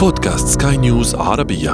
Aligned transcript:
بودكاست 0.00 0.62
سكاي 0.62 0.76
نيوز 0.76 1.14
عربية. 1.14 1.72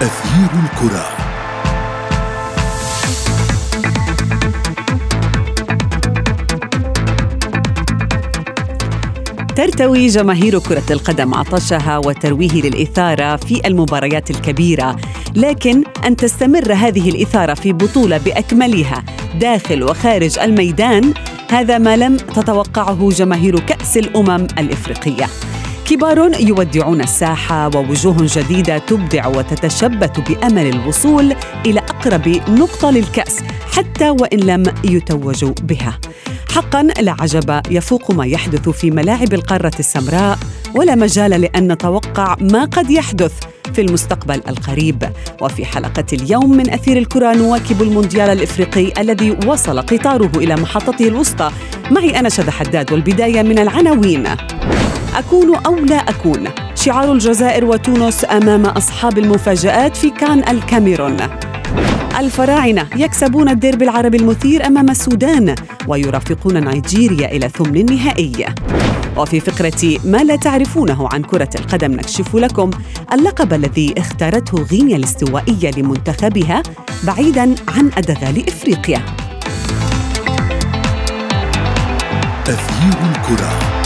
أثير 0.00 0.50
الكرة. 0.64 1.06
ترتوي 9.56 10.06
جماهير 10.06 10.58
كرة 10.58 10.82
القدم 10.90 11.34
عطشها 11.34 11.98
وترويه 11.98 12.62
للإثارة 12.62 13.36
في 13.36 13.66
المباريات 13.66 14.30
الكبيرة، 14.30 14.96
لكن 15.36 15.82
أن 16.06 16.16
تستمر 16.16 16.72
هذه 16.72 17.10
الإثارة 17.10 17.54
في 17.54 17.72
بطولة 17.72 18.18
بأكملها 18.18 19.04
داخل 19.34 19.82
وخارج 19.82 20.38
الميدان 20.38 21.14
هذا 21.50 21.78
ما 21.78 21.96
لم 21.96 22.16
تتوقعه 22.16 23.08
جماهير 23.08 23.60
كأس 23.60 23.96
الأمم 23.96 24.46
الإفريقية. 24.58 25.26
كبار 25.90 26.40
يودعون 26.40 27.00
الساحة 27.00 27.70
ووجوه 27.76 28.16
جديدة 28.20 28.78
تبدع 28.78 29.26
وتتشبت 29.26 30.30
بأمل 30.30 30.66
الوصول 30.66 31.34
إلى 31.66 31.80
أقرب 31.80 32.28
نقطة 32.48 32.90
للكأس 32.90 33.38
حتى 33.72 34.10
وإن 34.10 34.38
لم 34.38 34.62
يتوجوا 34.84 35.54
بها. 35.62 35.98
حقا 36.54 36.82
لا 36.82 37.16
عجب 37.20 37.60
يفوق 37.70 38.10
ما 38.10 38.26
يحدث 38.26 38.68
في 38.68 38.90
ملاعب 38.90 39.34
القارة 39.34 39.72
السمراء 39.78 40.38
ولا 40.74 40.94
مجال 40.94 41.30
لأن 41.30 41.72
نتوقع 41.72 42.36
ما 42.40 42.64
قد 42.64 42.90
يحدث 42.90 43.32
في 43.74 43.80
المستقبل 43.80 44.42
القريب. 44.48 45.02
وفي 45.40 45.64
حلقة 45.64 46.04
اليوم 46.12 46.56
من 46.56 46.70
أثير 46.70 46.96
الكرة 46.96 47.34
نواكب 47.34 47.82
المونديال 47.82 48.30
الإفريقي 48.30 48.92
الذي 48.98 49.36
وصل 49.46 49.80
قطاره 49.80 50.30
إلى 50.36 50.56
محطته 50.56 51.08
الوسطى. 51.08 51.50
معي 51.90 52.18
أنا 52.18 52.28
شذى 52.28 52.50
حداد 52.50 52.92
والبداية 52.92 53.42
من 53.42 53.58
العناوين. 53.58 54.26
أكون 55.16 55.56
أو 55.66 55.76
لا 55.76 55.96
أكون؟ 55.96 56.48
شعار 56.74 57.12
الجزائر 57.12 57.64
وتونس 57.64 58.24
أمام 58.24 58.66
أصحاب 58.66 59.18
المفاجآت 59.18 59.96
في 59.96 60.10
كان 60.10 60.48
الكاميرون. 60.48 61.16
الفراعنة 62.18 62.86
يكسبون 62.96 63.48
الديربي 63.48 63.84
العربي 63.84 64.16
المثير 64.16 64.66
أمام 64.66 64.90
السودان 64.90 65.54
ويرافقون 65.88 66.64
نيجيريا 66.68 67.36
إلى 67.36 67.48
ثمن 67.48 67.76
النهائي. 67.76 68.46
وفي 69.16 69.40
فقرة 69.40 69.98
ما 70.04 70.24
لا 70.24 70.36
تعرفونه 70.36 71.08
عن 71.12 71.22
كرة 71.22 71.50
القدم 71.54 71.92
نكشف 71.92 72.36
لكم 72.36 72.70
اللقب 73.12 73.52
الذي 73.52 73.94
اختارته 73.98 74.62
غينيا 74.62 74.96
الاستوائية 74.96 75.70
لمنتخبها 75.76 76.62
بعيدا 77.04 77.54
عن 77.68 77.90
أدغال 77.96 78.48
إفريقيا. 78.48 79.02
تغيير 82.44 82.98
الكرة. 83.10 83.79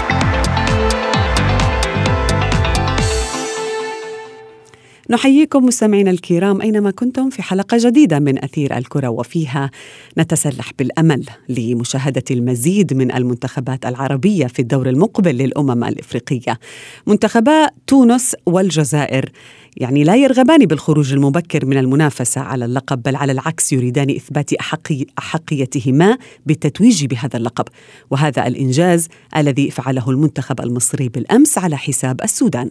نحييكم 5.11 5.67
مستمعينا 5.67 6.11
الكرام 6.11 6.63
أينما 6.63 6.91
كنتم 6.91 7.31
في 7.31 7.43
حلقة 7.43 7.77
جديدة 7.81 8.19
من 8.19 8.45
أثير 8.45 8.79
الكرة 8.79 9.09
وفيها 9.09 9.71
نتسلح 10.19 10.71
بالأمل 10.79 11.25
لمشاهدة 11.49 12.23
المزيد 12.31 12.95
من 12.95 13.13
المنتخبات 13.13 13.87
العربية 13.87 14.47
في 14.47 14.59
الدور 14.59 14.89
المقبل 14.89 15.35
للأمم 15.35 15.85
الإفريقية. 15.85 16.59
منتخبا 17.07 17.69
تونس 17.87 18.37
والجزائر 18.47 19.33
يعني 19.77 20.05
لا 20.05 20.17
يرغبان 20.17 20.67
بالخروج 20.67 21.13
المبكر 21.13 21.67
من 21.67 21.79
المنافسة 21.79 22.41
على 22.41 22.65
اللقب 22.65 23.03
بل 23.03 23.17
على 23.17 23.33
العكس 23.33 23.73
يريدان 23.73 24.11
إثبات 24.11 24.53
أحقي 24.53 25.07
أحقيتهما 25.19 26.19
بالتتويج 26.47 27.05
بهذا 27.05 27.37
اللقب 27.37 27.65
وهذا 28.11 28.47
الإنجاز 28.47 29.09
الذي 29.37 29.71
فعله 29.71 30.11
المنتخب 30.11 30.61
المصري 30.61 31.09
بالأمس 31.09 31.59
على 31.59 31.77
حساب 31.77 32.23
السودان. 32.23 32.71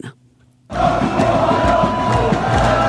Oh! 2.16 2.83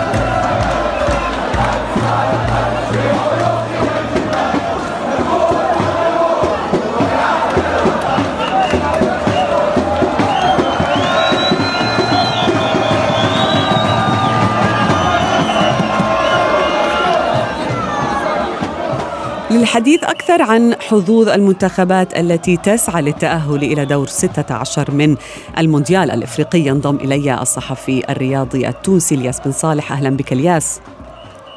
للحديث 19.64 20.04
أكثر 20.04 20.42
عن 20.42 20.74
حظوظ 20.80 21.28
المنتخبات 21.28 22.18
التي 22.18 22.56
تسعى 22.56 23.02
للتأهل 23.02 23.62
إلى 23.62 23.84
دور 23.84 24.06
16 24.06 24.90
من 24.90 25.16
المونديال 25.58 26.10
الإفريقي 26.10 26.58
ينضم 26.58 26.96
إلي 26.96 27.42
الصحفي 27.42 28.02
الرياضي 28.10 28.68
التونسي 28.68 29.14
الياس 29.14 29.40
بن 29.40 29.52
صالح. 29.52 29.92
أهلا 29.92 30.10
بك 30.10 30.32
الياس. 30.32 30.80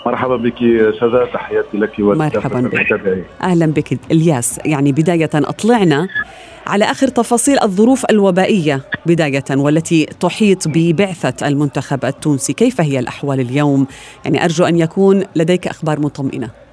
مرحبا 0.06 0.36
بك 0.36 0.58
شذا 1.00 1.30
تحياتي 1.34 1.78
لك 1.78 2.00
مرحبا 2.00 2.62
بك. 2.62 3.26
أهلا 3.44 3.66
بك 3.66 4.00
الياس. 4.12 4.60
يعني 4.66 4.92
بداية 4.92 5.30
أطلعنا 5.36 6.08
على 6.68 6.86
آخر 6.86 7.08
تفاصيل 7.08 7.60
الظروف 7.60 8.06
الوبائية 8.10 8.82
بداية 9.06 9.46
والتي 9.52 10.06
تحيط 10.06 10.68
ببعثة 10.68 11.48
المنتخب 11.48 12.06
التونسي. 12.06 12.54
كيف 12.54 12.82
هي 12.82 13.00
الأحوال 13.00 13.40
اليوم؟ 13.40 13.88
يعني 14.26 14.46
أرجو 14.46 14.66
أن 14.66 14.78
يكون 14.78 15.24
لديك 15.36 15.68
أخبار 15.68 16.00
مطمئنة. 16.00 16.67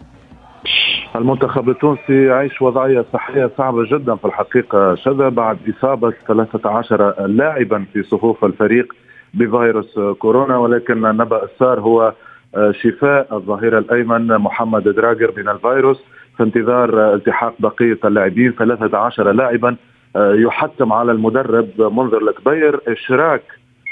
المنتخب 1.17 1.69
التونسي 1.71 2.25
يعيش 2.25 2.63
وضعية 2.63 3.05
صحية 3.13 3.51
صعبة 3.59 3.85
جدا 3.85 4.15
في 4.15 4.25
الحقيقة. 4.25 4.95
شذا 4.95 5.29
بعد 5.29 5.59
إصابة 5.69 6.13
13 6.29 7.27
لاعبا 7.27 7.85
في 7.93 8.03
صفوف 8.03 8.45
الفريق 8.45 8.93
بفيروس 9.35 9.99
كورونا 10.19 10.59
ولكن 10.59 11.01
نبأ 11.01 11.45
السار 11.45 11.81
هو 11.81 12.13
آه، 12.57 12.73
شفاء 12.73 13.37
الظهير 13.37 13.79
الأيمن 13.79 14.27
محمد 14.27 14.83
دراجر 14.83 15.33
من 15.37 15.49
الفيروس 15.49 16.05
في 16.37 16.43
انتظار 16.43 17.15
التحاق 17.15 17.55
بقية 17.59 17.99
اللاعبين. 18.05 18.53
13 18.53 19.33
لاعبا 19.33 19.77
آه، 20.17 20.35
يحتم 20.35 20.93
على 20.93 21.13
المدرب 21.13 21.69
منذر 21.81 22.19
الكبير 22.29 22.81
إشراك 22.89 23.43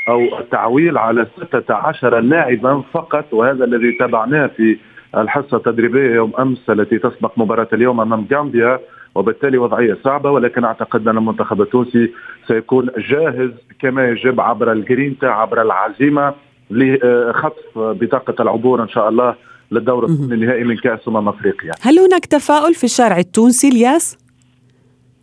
أو 0.08 0.38
التعويل 0.38 0.98
على 0.98 1.26
16 1.36 2.20
لاعبا 2.20 2.82
فقط 2.92 3.32
وهذا 3.32 3.64
الذي 3.64 3.92
تابعناه 3.98 4.46
في 4.46 4.78
الحصة 5.16 5.56
التدريبية 5.56 6.14
يوم 6.14 6.32
أمس 6.38 6.70
التي 6.70 6.98
تسبق 6.98 7.32
مباراة 7.36 7.68
اليوم 7.72 8.00
أمام 8.00 8.26
غامبيا 8.32 8.80
وبالتالي 9.14 9.58
وضعية 9.58 9.98
صعبة 10.04 10.30
ولكن 10.30 10.64
أعتقد 10.64 11.08
أن 11.08 11.18
المنتخب 11.18 11.62
التونسي 11.62 12.12
سيكون 12.48 12.90
جاهز 13.10 13.50
كما 13.80 14.08
يجب 14.08 14.40
عبر 14.40 14.72
الجرينتا 14.72 15.26
عبر 15.26 15.62
العزيمة 15.62 16.34
لخطف 16.70 17.78
بطاقة 17.78 18.42
العبور 18.42 18.82
إن 18.82 18.88
شاء 18.88 19.08
الله 19.08 19.34
للدور 19.70 20.04
النهائي 20.04 20.64
من 20.64 20.76
كأس 20.76 21.08
أمم 21.08 21.28
أفريقيا. 21.28 21.72
هل 21.80 21.98
هناك 21.98 22.26
تفاؤل 22.26 22.74
في 22.74 22.84
الشارع 22.84 23.18
التونسي 23.18 23.68
الياس؟ 23.68 24.18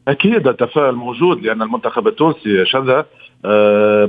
أكيد 0.08 0.48
التفاؤل 0.48 0.96
موجود 0.96 1.42
لأن 1.42 1.62
المنتخب 1.62 2.08
التونسي 2.08 2.66
شذا 2.66 3.06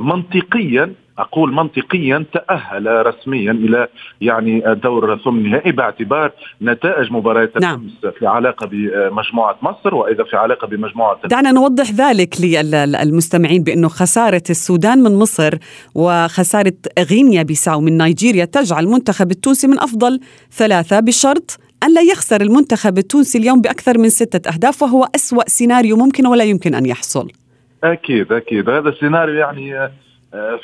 منطقيا 0.00 0.94
أقول 1.20 1.52
منطقيا 1.52 2.24
تأهل 2.32 3.06
رسميا 3.06 3.52
إلى 3.52 3.88
يعني 4.20 4.62
دور 4.82 5.18
ثم 5.18 5.38
النهائي 5.38 5.72
باعتبار 5.72 6.32
نتائج 6.62 7.12
مباريات 7.12 7.60
نعم. 7.60 7.90
في 8.18 8.26
علاقة 8.26 8.66
بمجموعة 8.66 9.58
مصر 9.62 9.94
وإذا 9.94 10.24
في 10.24 10.36
علاقة 10.36 10.66
بمجموعة 10.66 11.18
دعنا 11.24 11.52
نوضح 11.52 11.90
ذلك 11.90 12.40
للمستمعين 12.40 13.62
بانه 13.62 13.88
خسارة 13.88 14.42
السودان 14.50 14.98
من 15.02 15.14
مصر 15.14 15.54
وخسارة 15.94 16.72
غينيا 16.98 17.42
بيساو 17.42 17.80
من 17.80 17.98
نيجيريا 17.98 18.44
تجعل 18.44 18.84
المنتخب 18.84 19.30
التونسي 19.30 19.66
من 19.66 19.78
أفضل 19.78 20.20
ثلاثة 20.52 21.00
بشرط 21.00 21.58
أن 21.82 21.94
لا 21.94 22.00
يخسر 22.00 22.40
المنتخب 22.40 22.98
التونسي 22.98 23.38
اليوم 23.38 23.60
بأكثر 23.60 23.98
من 23.98 24.08
ستة 24.08 24.52
أهداف 24.52 24.82
وهو 24.82 25.08
أسوأ 25.14 25.48
سيناريو 25.48 25.96
ممكن 25.96 26.26
ولا 26.26 26.44
يمكن 26.44 26.74
أن 26.74 26.86
يحصل 26.86 27.28
أكيد 27.84 28.32
أكيد. 28.32 28.70
هذا 28.70 28.88
السيناريو 28.88 29.34
يعني 29.34 29.90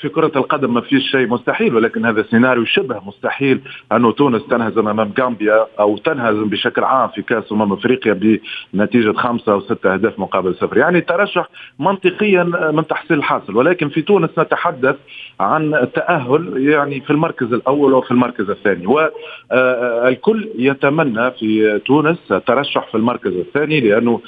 في 0.00 0.08
كرة 0.08 0.32
القدم 0.36 0.74
ما 0.74 0.80
فيش 0.80 1.10
شيء 1.10 1.26
مستحيل 1.26 1.74
ولكن 1.74 2.06
هذا 2.06 2.22
سيناريو 2.22 2.64
شبه 2.64 3.00
مستحيل 3.06 3.60
أنه 3.92 4.12
تونس 4.12 4.46
تنهزم 4.46 4.88
أمام 4.88 5.12
غامبيا 5.20 5.66
أو 5.80 5.96
تنهزم 5.96 6.48
بشكل 6.48 6.84
عام 6.84 7.08
في 7.08 7.22
كأس 7.22 7.52
أمم 7.52 7.72
أفريقيا 7.72 8.40
بنتيجة 8.74 9.12
خمسة 9.12 9.52
أو 9.52 9.60
ستة 9.60 9.94
أهداف 9.94 10.18
مقابل 10.18 10.54
صفر. 10.54 10.76
يعني 10.76 11.00
ترشح 11.00 11.48
منطقيا 11.78 12.42
من 12.72 12.86
تحصيل 12.86 13.18
الحاصل 13.18 13.56
ولكن 13.56 13.88
في 13.88 14.02
تونس 14.02 14.30
نتحدث 14.38 14.96
عن 15.40 15.74
التأهل 15.74 16.54
يعني 16.56 17.00
في 17.00 17.10
المركز 17.10 17.52
الأول 17.52 17.94
وفي 17.94 18.10
المركز 18.10 18.50
الثاني. 18.50 18.86
والكل 18.86 20.42
آه، 20.44 20.50
يتمنى 20.58 21.30
في 21.30 21.80
تونس 21.86 22.18
ترشح 22.46 22.88
في 22.90 22.94
المركز 22.94 23.32
الثاني 23.32 23.80
لأنه 23.80 24.20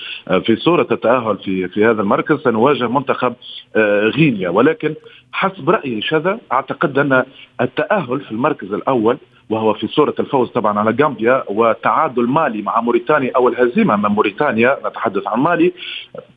في 0.44 0.56
صورة 0.56 0.87
التأهل 0.90 1.38
في 1.38 1.69
في 1.69 1.85
هذا 1.85 2.02
المركز 2.02 2.37
سنواجه 2.37 2.88
منتخب 2.88 3.35
آه، 3.76 4.05
غينيا. 4.05 4.49
ولكن 4.49 4.94
حسب 5.32 5.70
رأيي 5.70 6.02
شذا 6.02 6.38
أعتقد 6.52 6.98
أن 6.98 7.25
التأهل 7.60 8.20
في 8.20 8.30
المركز 8.32 8.72
الأول 8.72 9.19
وهو 9.50 9.75
في 9.75 9.87
صورة 9.87 10.15
الفوز 10.21 10.49
طبعا 10.49 10.79
على 10.79 10.97
غامبيا 11.03 11.45
وتعادل 11.49 12.27
مالي 12.29 12.62
مع 12.62 12.81
موريتانيا 12.81 13.33
أو 13.37 13.49
الهزيمة 13.49 13.97
من 13.97 14.09
موريتانيا. 14.09 14.79
نتحدث 14.87 15.27
عن 15.27 15.41
مالي. 15.41 15.73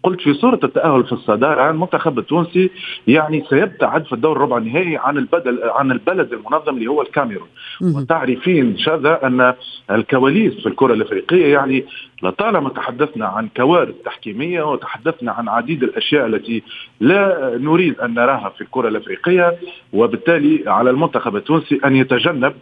قلت 0.03 0.21
في 0.21 0.33
صورة 0.33 0.59
التأهل 0.63 1.03
في 1.03 1.11
الصدارة 1.11 1.69
المنتخب 1.69 2.19
التونسي 2.19 2.69
يعني 3.07 3.43
سيبتعد 3.49 4.05
في 4.05 4.13
الدور 4.13 4.31
الربع 4.37 4.57
النهائي 4.57 4.97
عن 4.97 5.17
البلد 5.17 5.59
عن 5.63 5.91
البلد 5.91 6.33
المنظم 6.33 6.75
اللي 6.75 6.87
هو 6.87 7.01
الكاميرون. 7.01 7.47
وتعرفين 7.81 8.77
شذا 8.77 9.19
أن 9.27 9.53
الكواليس 9.91 10.53
في 10.53 10.65
الكرة 10.69 10.93
الأفريقية 10.93 11.53
يعني 11.53 11.85
لطالما 12.23 12.69
تحدثنا 12.69 13.25
عن 13.25 13.49
كوارث 13.57 13.95
تحكيمية 14.05 14.63
وتحدثنا 14.63 15.31
عن 15.31 15.49
عديد 15.49 15.83
الأشياء 15.83 16.25
التي 16.25 16.63
لا 16.99 17.51
نريد 17.57 17.99
أن 17.99 18.13
نراها 18.13 18.49
في 18.49 18.61
الكرة 18.61 18.87
الأفريقية 18.87 19.55
وبالتالي 19.93 20.63
على 20.69 20.89
المنتخب 20.89 21.35
التونسي 21.35 21.79
أن 21.85 21.95
يتجنب 21.95 22.53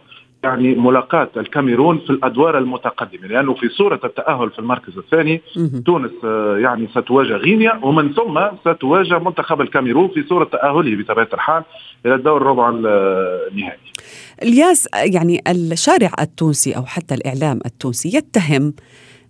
يعني 0.44 0.74
ملاقاة 0.74 1.28
الكاميرون 1.36 1.98
في 1.98 2.10
الأدوار 2.10 2.58
المتقدمة 2.58 3.26
لأنه 3.26 3.54
في 3.54 3.68
صورة 3.68 4.00
التأهل 4.04 4.50
في 4.50 4.58
المركز 4.58 4.98
الثاني 4.98 5.40
تونس 5.86 6.10
آه، 6.24 6.58
يعني 6.58 6.88
ستواجه 6.88 7.36
غينيا 7.36 7.80
ومن 7.82 8.14
ثم 8.14 8.40
ستواجه 8.60 9.18
منتخب 9.18 9.60
الكاميرون 9.60 10.08
في 10.08 10.22
صورة 10.28 10.44
تأهله 10.44 10.96
بطبيعة 10.96 11.28
الحال 11.34 11.62
إلى 12.06 12.14
الدور 12.14 12.36
الربع 12.36 12.68
النهائي. 12.68 13.78
الياس 14.42 14.88
يعني 14.94 15.42
الشارع 15.48 16.10
التونسي 16.20 16.76
أو 16.76 16.84
حتى 16.84 17.14
الإعلام 17.14 17.60
التونسي 17.66 18.16
يتهم 18.16 18.74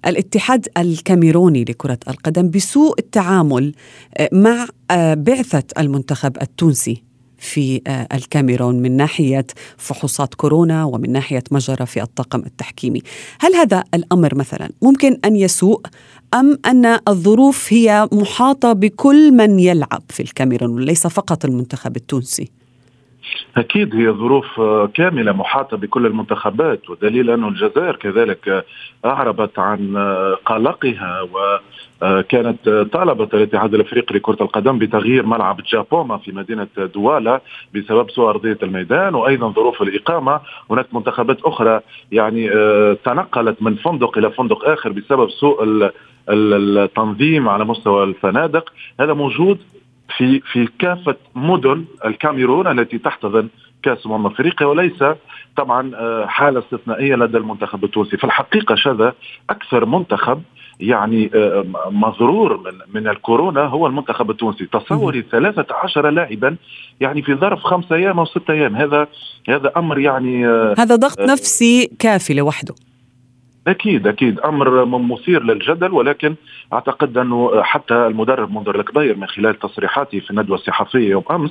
الاتحاد 0.07 0.67
الكاميروني 0.79 1.65
لكرة 1.65 1.99
القدم 2.09 2.51
بسوء 2.51 2.99
التعامل 2.99 3.75
آه، 4.19 4.29
مع 4.33 4.67
آه، 4.91 5.15
بعثة 5.15 5.65
المنتخب 5.79 6.37
التونسي. 6.43 7.10
في 7.41 7.83
آه، 7.87 8.09
الكاميرون 8.15 8.75
من 8.75 8.97
ناحية 8.97 9.47
فحوصات 9.79 10.35
كورونا 10.35 10.85
ومن 10.85 11.13
ناحية 11.13 11.43
مجرى 11.51 11.87
في 11.87 12.03
الطاقم 12.03 12.41
التحكيمي. 12.41 13.03
هل 13.41 13.55
هذا 13.55 13.85
الأمر 13.95 14.35
مثلا 14.35 14.71
ممكن 14.83 15.19
أن 15.25 15.37
يسوء 15.37 15.81
أم 16.35 16.59
أن 16.67 16.99
الظروف 17.09 17.73
هي 17.73 18.09
محاطة 18.13 18.73
بكل 18.73 19.33
من 19.33 19.61
يلعب 19.61 20.03
في 20.09 20.23
الكاميرون 20.23 20.71
وليس 20.71 21.07
فقط 21.07 21.45
المنتخب 21.45 21.97
التونسي؟ 21.97 22.51
أكيد 23.57 23.95
هي 23.95 24.11
ظروف 24.11 24.61
كاملة 24.95 25.33
محاطة 25.33 25.77
بكل 25.77 26.07
المنتخبات 26.07 26.91
ودليل 26.91 27.31
انه 27.31 27.49
الجزائر 27.49 27.97
كذلك 27.97 28.65
أعربت 29.05 29.59
عن 29.59 29.97
قلقها 30.47 31.23
وكانت 32.03 32.69
طالبت 32.93 33.35
الاتحاد 33.35 33.75
الافريقي 33.75 34.15
لكرة 34.15 34.37
القدم 34.41 34.79
بتغيير 34.79 35.27
ملعب 35.27 35.61
جابوما 35.73 36.17
في 36.17 36.33
مدينة 36.33 36.69
دوالا 36.95 37.41
بسبب 37.75 38.11
سوء 38.11 38.29
أرضية 38.29 38.59
الميدان 38.63 39.15
وأيضا 39.15 39.49
ظروف 39.49 39.83
الإقامة. 39.83 40.41
هناك 40.71 40.87
منتخبات 40.93 41.39
أخرى 41.45 41.81
يعني 42.13 42.51
تنقلت 43.05 43.63
من 43.63 43.75
فندق 43.75 44.19
إلى 44.19 44.31
فندق 44.31 44.69
آخر 44.69 44.93
بسبب 44.93 45.31
سوء 45.31 45.91
التنظيم 46.29 47.49
على 47.49 47.65
مستوى 47.65 48.05
الفنادق. 48.05 48.73
هذا 49.01 49.13
موجود 49.13 49.59
في 50.17 50.41
في 50.41 50.69
كافة 50.79 51.17
مدن 51.35 51.85
الكاميرون 52.05 52.67
التي 52.79 52.99
تحتضن 52.99 53.49
كأس 53.83 54.07
أمم 54.07 54.27
أفريقيا 54.27 54.67
وليس 54.67 55.05
طبعا 55.57 55.93
آه، 55.95 56.27
حالة 56.27 56.59
استثنائية 56.61 57.15
لدى 57.15 57.39
المنتخب 57.39 57.85
التونسي، 57.85 58.17
في 58.17 58.25
الحقيقة 58.25 58.75
شذا 58.75 59.15
أكثر 59.51 59.87
منتخب 59.87 60.43
يعني 60.81 61.31
آه، 61.35 61.65
مضرور 61.91 62.57
من 62.57 63.01
من 63.01 63.09
الكورونا 63.09 63.61
هو 63.61 63.87
المنتخب 63.87 64.31
التونسي، 64.31 64.67
تصوري 64.67 65.23
13 65.23 66.11
لاعبا 66.11 66.57
يعني 67.01 67.23
في 67.23 67.35
ظرف 67.35 67.61
خمسة 67.61 67.97
أيام 67.97 68.19
أو 68.19 68.25
ستة 68.25 68.53
أيام، 68.53 68.77
هذا 68.77 69.07
هذا 69.49 69.73
أمر 69.77 69.99
يعني 69.99 70.49
آه، 70.49 70.75
هذا 70.79 70.97
ضغط 70.97 71.21
نفسي 71.21 71.91
كافي 71.99 72.35
لوحده. 72.35 72.75
أكيد 73.67 74.07
أكيد. 74.07 74.41
أمر 74.41 74.85
مثير 74.85 75.43
للجدل 75.43 75.93
ولكن 75.93 76.35
أعتقد 76.73 77.19
أنه 77.19 77.63
حتى 77.63 77.95
المدرب 77.95 78.53
منذر 78.55 78.81
الكبير 78.81 79.17
من 79.17 79.27
خلال 79.27 79.59
تصريحاته 79.59 80.21
في 80.21 80.31
الندوة 80.31 80.57
الصحفية 80.57 81.09
يوم 81.09 81.25
أمس 81.31 81.51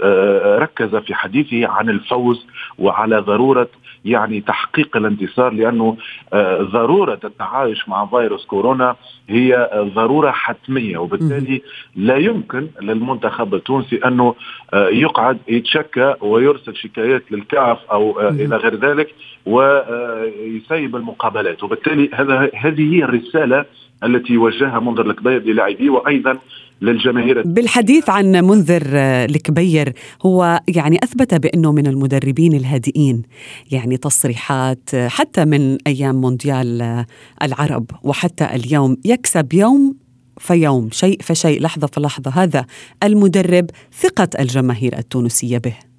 آه، 0.00 0.58
ركز 0.58 0.96
في 0.96 1.14
حديثه 1.14 1.68
عن 1.68 1.88
الفوز 1.88 2.46
وعلى 2.78 3.18
ضرورة 3.18 3.68
يعني 4.04 4.40
تحقيق 4.40 4.96
الانتصار 4.96 5.52
لأنه 5.52 5.96
آه، 6.32 6.62
ضرورة 6.62 7.20
التعايش 7.24 7.88
مع 7.88 8.06
فيروس 8.06 8.46
كورونا 8.46 8.96
هي 9.28 9.70
ضرورة 9.94 10.30
حتمية 10.30 10.98
وبالتالي 10.98 11.62
لا 11.96 12.16
يمكن 12.16 12.68
للمنتخب 12.82 13.54
التونسي 13.54 13.96
أنه 13.96 14.34
آه، 14.74 14.88
يقعد 14.88 15.38
يتشكى 15.48 16.14
ويرسل 16.20 16.76
شكايات 16.76 17.32
للكأف 17.32 17.78
أو 17.90 18.20
إلى 18.20 18.56
غير 18.56 18.74
ذلك 18.74 19.14
ويسيب 19.46 20.96
المقابلات. 20.96 21.64
وبالتالي 21.64 22.10
هذا 22.14 22.50
هذه 22.54 22.94
هي 22.94 23.04
الرسالة 23.04 23.64
التي 24.04 24.36
وجهها 24.36 24.80
منذر 24.80 25.10
الكبير 25.10 25.42
للاعبيه 25.42 25.90
وأيضا 25.90 26.38
للجماهير. 26.82 27.42
بالحديث 27.42 28.10
عن 28.10 28.26
منذر 28.26 28.82
الكبير 29.30 29.92
هو 30.26 30.60
يعني 30.68 30.98
أثبت 31.02 31.34
بأنه 31.34 31.72
من 31.72 31.86
المدربين 31.86 32.52
الهادئين 32.54 33.22
يعني 33.70 33.96
تصريحات 33.96 34.90
حتى 34.94 35.44
من 35.44 35.78
أيام 35.86 36.20
مونديال 36.20 37.04
العرب 37.42 37.86
وحتى 38.02 38.44
اليوم 38.44 38.96
يكسب 39.04 39.54
يوم 39.54 39.96
فيوم 40.38 40.88
شيء 40.92 41.22
فشيء 41.22 41.62
لحظة 41.62 41.86
فلحظة 41.86 42.30
هذا 42.30 42.66
المدرب 43.02 43.66
ثقة 43.92 44.28
الجماهير 44.40 44.98
التونسية 44.98 45.58
به. 45.58 45.93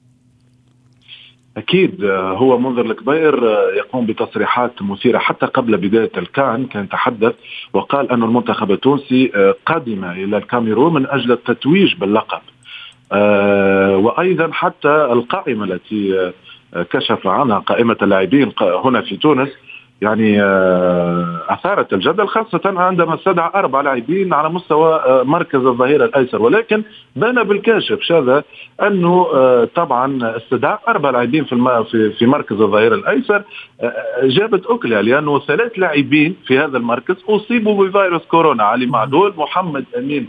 أكيد 1.58 2.04
آه، 2.04 2.32
هو 2.32 2.58
منذر 2.58 2.86
الكبير 2.86 3.50
آه، 3.50 3.72
يقوم 3.72 4.06
بتصريحات 4.06 4.82
مثيرة 4.82 5.18
حتى 5.18 5.46
قبل 5.46 5.78
بداية 5.78 6.12
الكان 6.18 6.66
كان 6.66 6.90
تحدث 6.90 7.34
وقال 7.74 8.12
أن 8.12 8.24
المنتخب 8.24 8.72
التونسي 8.72 9.32
آه، 9.36 9.56
قدم 9.66 10.06
إلى 10.06 10.38
الكاميرون 10.38 10.94
من 10.94 11.08
أجل 11.08 11.32
التتويج 11.32 11.96
باللقب. 11.96 12.42
وأيضا 13.96 14.50
حتى 14.52 14.90
القائمة 15.12 15.66
التي 15.66 16.32
كشف 16.92 17.28
عنها 17.28 17.60
قائمة 17.60 17.98
اللاعبين 18.02 18.52
هنا 18.62 19.02
في 19.02 19.18
تونس 19.18 19.50
يعني 20.02 20.42
آه، 20.42 21.42
أثارت 21.50 21.94
الجدل 21.94 22.28
خاصة 22.28 22.62
عندما 22.66 23.16
استدعى 23.16 23.52
أربع 23.56 23.82
لاعبين 23.82 24.34
على 24.34 24.50
مستوى 24.50 24.96
آه، 24.96 25.24
مركز 25.24 25.66
الظهير 25.66 26.06
الأيسر. 26.06 26.42
ولكن 26.42 26.84
بان 27.16 27.44
بالكاشف 27.44 28.00
شذا 28.02 28.44
أنه 28.82 29.28
آه، 29.34 29.68
طبعا 29.76 30.38
استدعاء 30.38 30.82
أربع 30.88 31.10
لاعبين 31.10 31.44
في 31.44 32.12
في 32.20 32.26
مركز 32.26 32.62
الظهير 32.62 32.94
الأيسر 32.94 33.44
جابت 34.24 34.66
اكلها 34.66 35.02
لأنه 35.02 35.40
ثلاث 35.40 35.80
لاعبين 35.80 36.36
في 36.48 36.60
هذا 36.60 36.78
المركز 36.78 37.16
أصيبوا 37.30 37.88
بفيروس 37.88 38.26
كورونا. 38.26 38.64
علي 38.64 38.86
معلول 38.86 39.34
محمد 39.38 39.86
أمين 39.98 40.28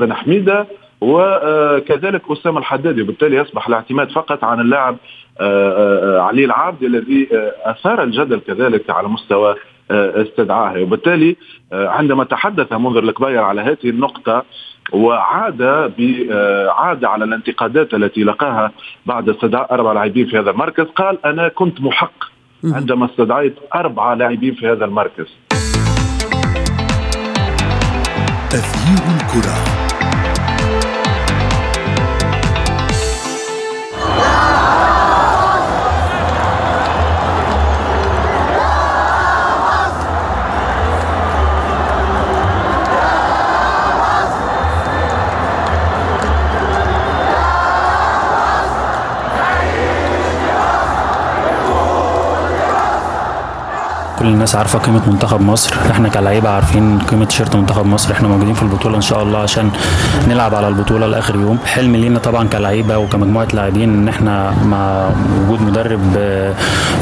بن 0.00 0.12
حميدة 0.12 0.66
وكذلك 1.00 2.22
أسامة 2.30 2.58
الحدادي. 2.58 3.02
وبالتالي 3.02 3.36
يصبح 3.36 3.68
الاعتماد 3.68 4.10
فقط 4.10 4.44
عن 4.44 4.60
اللاعب 4.60 4.96
علي 6.20 6.44
العابد 6.44 6.82
الذي 6.82 7.28
أثار 7.64 8.02
الجدل 8.02 8.40
كذلك 8.40 8.90
على 8.90 9.08
مستوى 9.08 9.54
استدعائه. 9.90 10.82
وبالتالي 10.82 11.36
عندما 11.72 12.24
تحدث 12.24 12.72
منذر 12.72 13.02
الكبير 13.02 13.38
على 13.38 13.60
هذه 13.60 13.76
النقطة 13.84 14.44
وعاد 14.92 15.62
عاد 16.68 17.04
على 17.04 17.24
الانتقادات 17.24 17.94
التي 17.94 18.24
لقاها 18.24 18.72
بعد 19.06 19.28
استدعاء 19.28 19.74
أربع 19.74 19.92
لاعبين 19.92 20.26
في 20.26 20.38
هذا 20.38 20.50
المركز 20.50 20.84
قال 20.84 21.26
أنا 21.26 21.48
كنت 21.48 21.80
محق 21.80 22.24
عندما 22.64 23.06
استدعيت 23.06 23.54
أربعة 23.74 24.14
لاعبين 24.14 24.54
في 24.54 24.68
هذا 24.68 24.84
المركز. 24.84 25.26
تغيير 28.50 29.04
الكرة. 29.16 29.79
الناس 54.40 54.56
عارفة 54.56 54.78
قيمة 54.78 55.10
منتخب 55.10 55.40
مصر. 55.40 55.74
إحنا 55.90 56.08
كلاعيبة 56.08 56.48
عارفين 56.48 56.98
قيمة 56.98 57.24
تيشيرت 57.24 57.56
منتخب 57.56 57.86
مصر. 57.86 58.12
إحنا 58.12 58.28
موجودين 58.28 58.54
في 58.54 58.62
البطولة 58.62 58.96
إن 58.96 59.00
شاء 59.00 59.22
الله 59.22 59.38
عشان 59.38 59.70
نلعب 60.28 60.54
على 60.54 60.68
البطولة 60.68 61.06
لآخر 61.06 61.34
يوم. 61.34 61.58
حلم 61.66 61.96
لينا 61.96 62.18
طبعا 62.18 62.48
كلاعيبة 62.48 62.98
وكمجموعة 62.98 63.48
لاعبين 63.52 63.94
إن 63.94 64.08
إحنا 64.08 64.54
مع 64.64 65.08
وجود 65.42 65.62
مدرب 65.62 66.16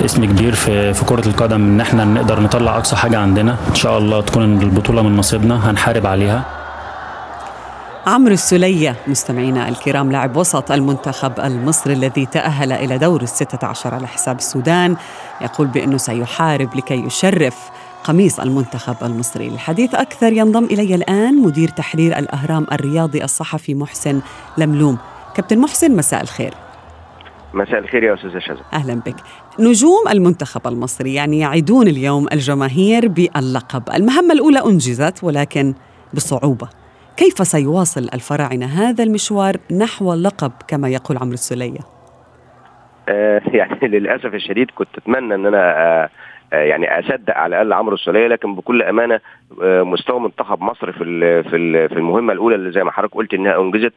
اسم 0.04 0.24
كبير 0.24 0.54
في 0.54 0.94
في 0.94 1.04
كرة 1.04 1.28
القدم 1.28 1.62
إن 1.62 1.80
إحنا 1.80 2.04
نقدر 2.04 2.40
نطلع 2.40 2.76
أقصى 2.76 2.96
حاجة 2.96 3.18
عندنا. 3.18 3.56
إن 3.70 3.74
شاء 3.74 3.98
الله 3.98 4.20
تكون 4.20 4.62
البطولة 4.62 5.02
من 5.02 5.16
نصيبنا. 5.16 5.70
هنحارب 5.70 6.06
عليها. 6.06 6.57
عمرو 8.08 8.34
السلية 8.34 8.96
مستمعينا 9.06 9.68
الكرام 9.68 10.12
لاعب 10.12 10.36
وسط 10.36 10.72
المنتخب 10.72 11.40
المصري 11.40 11.92
الذي 11.92 12.26
تأهل 12.26 12.72
إلى 12.72 12.98
دور 12.98 13.22
الستة 13.22 13.66
عشر 13.66 13.94
على 13.94 14.06
حساب 14.06 14.36
السودان. 14.36 14.96
يقول 15.40 15.66
بأنه 15.66 15.96
سيحارب 15.96 16.76
لكي 16.76 16.94
يشرف 16.94 17.70
قميص 18.04 18.40
المنتخب 18.40 18.96
المصري. 19.02 19.48
للحديث 19.48 19.94
أكثر 19.94 20.32
ينضم 20.32 20.64
إلي 20.64 20.94
الآن 20.94 21.42
مدير 21.42 21.68
تحرير 21.68 22.18
الأهرام 22.18 22.66
الرياضي 22.72 23.24
الصحفي 23.24 23.74
محسن 23.74 24.20
لملوم. 24.58 24.98
كابتن 25.34 25.58
محسن 25.58 25.96
مساء 25.96 26.22
الخير. 26.22 26.54
مساء 27.54 27.78
الخير 27.78 28.02
يا 28.02 28.14
أستاذة 28.14 28.38
شذا. 28.38 28.62
أهلا 28.72 28.94
بك. 28.94 29.16
نجوم 29.58 30.08
المنتخب 30.10 30.66
المصري 30.66 31.14
يعني 31.14 31.38
يعيدون 31.38 31.88
اليوم 31.88 32.26
الجماهير 32.32 33.08
باللقب. 33.08 33.82
المهمة 33.94 34.34
الأولى 34.34 34.64
أنجزت 34.64 35.24
ولكن 35.24 35.74
بصعوبة. 36.14 36.68
كيف 37.18 37.46
سيواصل 37.46 38.08
الفراعنة 38.14 38.66
هذا 38.66 39.04
المشوار 39.04 39.56
نحو 39.78 40.12
اللقب 40.12 40.52
كما 40.68 40.88
يقول 40.88 41.18
عمرو 41.18 41.34
السلية؟ 41.34 41.80
آه 43.08 43.42
يعني 43.58 43.88
للأسف 43.88 44.34
الشديد 44.34 44.70
كنت 44.70 44.98
أتمنى 44.98 45.34
أن 45.34 45.46
أنا 45.46 45.76
آه 45.76 46.10
يعني 46.52 46.98
اصدق 46.98 47.36
على 47.36 47.62
الأقل 47.62 47.72
عمرو 47.72 47.94
السولية 47.94 48.26
لكن 48.26 48.54
بكل 48.54 48.82
أمانة 48.82 49.20
مستوى 49.62 50.20
منتخب 50.20 50.62
مصر 50.62 50.92
في 50.92 51.04
في 51.42 51.88
في 51.88 51.94
المهمة 51.94 52.32
الأولى 52.32 52.54
اللي 52.54 52.70
زي 52.70 52.84
ما 52.84 52.90
حضرتك 52.90 53.14
قلت 53.14 53.34
إنها 53.34 53.60
أنجزت 53.60 53.92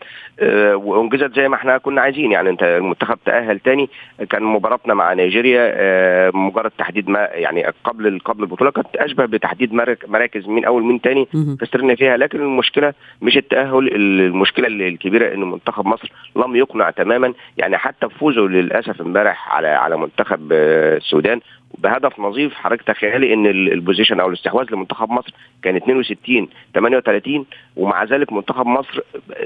وأنجزت 0.73 1.35
زي 1.35 1.49
ما 1.49 1.55
إحنا 1.55 1.77
كنا 1.77 2.01
عايزين. 2.01 2.31
يعني 2.31 2.49
أنت 2.49 2.63
المنتخب 2.63 3.17
تأهل 3.25 3.59
تاني 3.59 3.89
كان 4.29 4.43
مباراتنا 4.43 4.93
مع 4.93 5.13
نيجيريا 5.13 6.31
مجرد 6.35 6.71
تحديد 6.77 7.09
ما 7.09 7.19
يعني 7.19 7.65
قبل 7.83 8.19
قبل 8.25 8.43
البطولة 8.43 8.71
كانت 8.71 8.95
أشبه 8.95 9.25
بتحديد 9.25 9.73
مراكز 10.07 10.47
مين 10.47 10.65
أول 10.65 10.83
مين 10.83 11.01
تاني 11.01 11.27
خسرنا 11.61 11.95
فيها. 11.95 12.17
لكن 12.17 12.39
المشكلة 12.41 12.93
مش 13.21 13.37
التأهل 13.37 13.95
المشكلة 13.95 14.67
الكبيرة 14.67 15.33
إن 15.33 15.51
منتخب 15.51 15.85
مصر 15.85 16.11
لم 16.35 16.55
يقنع 16.55 16.89
تماما. 16.89 17.33
يعني 17.57 17.77
حتى 17.77 18.09
فوزه 18.09 18.41
للأسف 18.41 19.01
امبارح 19.01 19.55
على 19.55 19.67
على 19.67 19.97
منتخب 19.97 20.51
السودان 20.51 21.39
بهدف 21.77 22.19
نظيف. 22.19 22.53
حضرتك 22.53 22.81
تخيلي 22.81 23.33
إن 23.33 23.45
البوزيشن 23.45 24.19
أو 24.19 24.29
الاستحواذ 24.29 24.65
لمنتخب 24.71 25.09
مصر 25.09 25.33
كان 25.63 25.75
62 25.75 26.47
38 26.73 27.45
ومع 27.75 28.03
ذلك 28.03 28.33
منتخب 28.33 28.65
مصر 28.65 28.99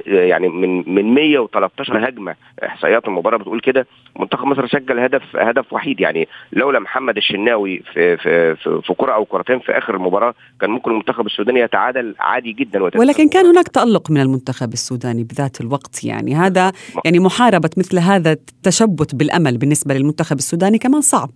يعني 0.06 0.50
من 0.50 0.96
من 0.96 1.14
113 1.14 2.10
هجمة. 2.10 2.36
إحصائيات 2.66 3.08
المباراة 3.08 3.38
بتقول 3.38 3.60
كده. 3.60 3.88
منتخب 4.20 4.46
مصر 4.46 4.68
سجل 4.68 5.00
هدف 5.00 5.36
هدف 5.36 5.74
وحيد. 5.74 6.00
يعني 6.00 6.28
لولا 6.54 6.80
محمد 6.80 7.18
الشناوي 7.18 7.84
في 7.94 8.18
في 8.18 8.56
في, 8.56 8.82
في 8.82 8.94
كرة 8.94 9.14
أو 9.14 9.26
كرتين 9.26 9.60
في 9.60 9.72
آخر 9.72 9.96
المباراة 9.96 10.34
كان 10.62 10.70
ممكن 10.70 10.92
المنتخب 10.92 11.26
السوداني 11.26 11.60
يتعادل 11.60 12.16
عادي 12.20 12.52
جدا 12.52 12.84
ولكن 12.84 13.30
كان 13.30 13.46
هناك 13.46 13.68
تألق 13.68 14.12
من 14.12 14.22
المنتخب 14.22 14.74
السوداني 14.74 15.24
بذات 15.24 15.62
الوقت. 15.62 16.04
يعني 16.04 16.36
هذا 16.36 16.72
يعني 17.06 17.20
محاربة 17.20 17.70
مثل 17.78 18.00
هذا 18.00 18.32
التشبت 18.32 19.16
بالأمل 19.16 19.58
بالنسبة 19.58 19.94
للمنتخب 19.94 20.38
السوداني 20.38 20.78
كمان 20.78 21.02
صعب. 21.02 21.30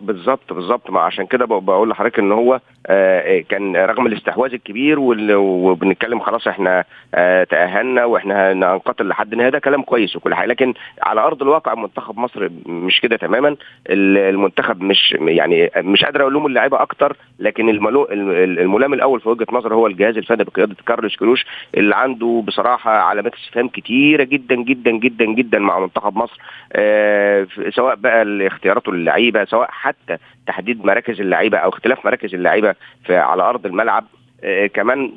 بالظبط 0.00 0.52
بالظبط. 0.52 0.90
ما 0.90 1.00
عشان 1.00 1.26
كده 1.26 1.44
بقول 1.44 1.88
لحضرتك 1.90 2.18
إن 2.18 2.32
هو 2.32 2.60
آه 2.86 3.40
كان 3.48 3.76
رغم 3.76 4.06
الاستحواذ 4.06 4.52
الكبير 4.54 4.96
وبنتكلم 5.00 6.20
خلاص 6.20 6.46
إحنا 6.48 6.84
آه 7.14 7.44
تأهلنا 7.44 8.04
وإحنا 8.04 8.52
هنقاتل 8.52 9.08
لحد 9.08 9.32
النهاية 9.32 9.50
ده 9.50 9.58
كلام 9.58 9.82
كويس 9.82 10.16
وكل 10.16 10.34
حاجة. 10.34 10.48
لكن 10.48 10.74
على 11.02 11.20
أرض 11.20 11.42
الواقع 11.42 11.74
منتخب 11.74 12.18
مصر 12.18 12.48
مش 12.66 13.00
كده 13.00 13.16
تماما. 13.16 13.56
المنتخب 13.90 14.82
مش 14.82 15.12
يعني 15.20 15.70
مش 15.76 16.04
قادر 16.04 16.28
الوم 16.28 16.46
اللاعيبه 16.46 16.82
أكتر. 16.82 17.16
لكن 17.38 17.68
الملام 17.68 18.94
الأول 18.94 19.20
في 19.20 19.28
وجهة 19.28 19.46
نظر 19.52 19.74
هو 19.74 19.86
الجهاز 19.86 20.16
الفني 20.16 20.44
بقيادة 20.44 20.76
كارلوس 20.86 21.16
كروش 21.16 21.46
اللي 21.76 21.96
عنده 21.96 22.42
بصراحة 22.46 22.90
علامات 22.90 23.34
استفهام 23.34 23.68
كتيرة 23.68 24.24
جدا 24.24 24.54
جدا 24.54 24.90
جدا 24.90 25.24
جدا 25.24 25.58
مع 25.58 25.78
منتخب 25.78 26.16
مصر. 26.16 26.38
آه 26.72 27.46
سواء 27.70 27.94
بقى 27.94 28.46
اختياراته 28.46 28.92
للعيبة 28.92 29.44
سواء 29.44 29.70
حتى 29.88 30.16
تحديد 30.46 30.84
مراكز 30.84 31.20
اللعيبة 31.20 31.58
أو 31.58 31.68
اختلاف 31.68 32.06
مراكز 32.06 32.34
اللعيبة 32.34 32.74
على 33.10 33.42
أرض 33.42 33.66
الملعب. 33.66 34.04
آه 34.44 34.66
كمان 34.66 35.12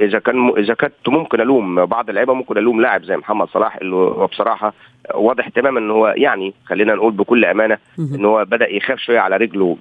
إذا 0.00 0.18
كان 0.18 0.48
إذا 0.48 0.74
كنت 0.74 1.08
ممكن 1.08 1.40
ألوم 1.40 1.86
بعض 1.86 2.08
اللعيبة 2.08 2.34
ممكن 2.34 2.58
ألوم 2.58 2.80
لاعب 2.80 3.02
زي 3.04 3.16
محمد 3.16 3.48
صلاح 3.48 3.76
اللي 3.76 3.94
هو 3.96 4.26
بصراحة 4.26 4.74
واضح 5.14 5.48
تماما 5.48 5.80
إن 5.80 5.90
هو 5.90 6.14
يعني 6.16 6.54
خلينا 6.66 6.94
نقول 6.94 7.12
بكل 7.12 7.44
أمانة 7.44 7.78
إن 7.98 8.24
هو 8.24 8.44
بدأ 8.44 8.70
يخاف 8.70 8.98
شوية 8.98 9.20
على 9.20 9.36
رجله 9.36 9.76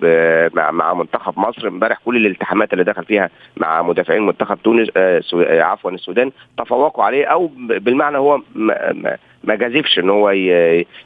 مع 0.54 0.72
مع 0.72 0.94
منتخب 0.94 1.40
مصر. 1.40 1.68
امبارح 1.68 2.00
كل 2.06 2.16
الالتحامات 2.18 2.74
اللي 2.74 2.84
دخل 2.84 3.06
فيها 3.06 3.30
مع 3.58 3.82
مدافعين 3.82 4.26
منتخب 4.26 4.58
تونس 4.64 4.90
آه 4.98 5.22
عفوا 5.62 5.92
السودان 5.92 6.32
تفوقوا 6.58 7.04
عليه 7.04 7.26
أو 7.26 7.52
بالمعنى 7.58 8.18
هو 8.18 8.42
ما, 8.56 9.56
جازفش 9.56 10.00
إن 10.00 10.10
هو. 10.10 10.30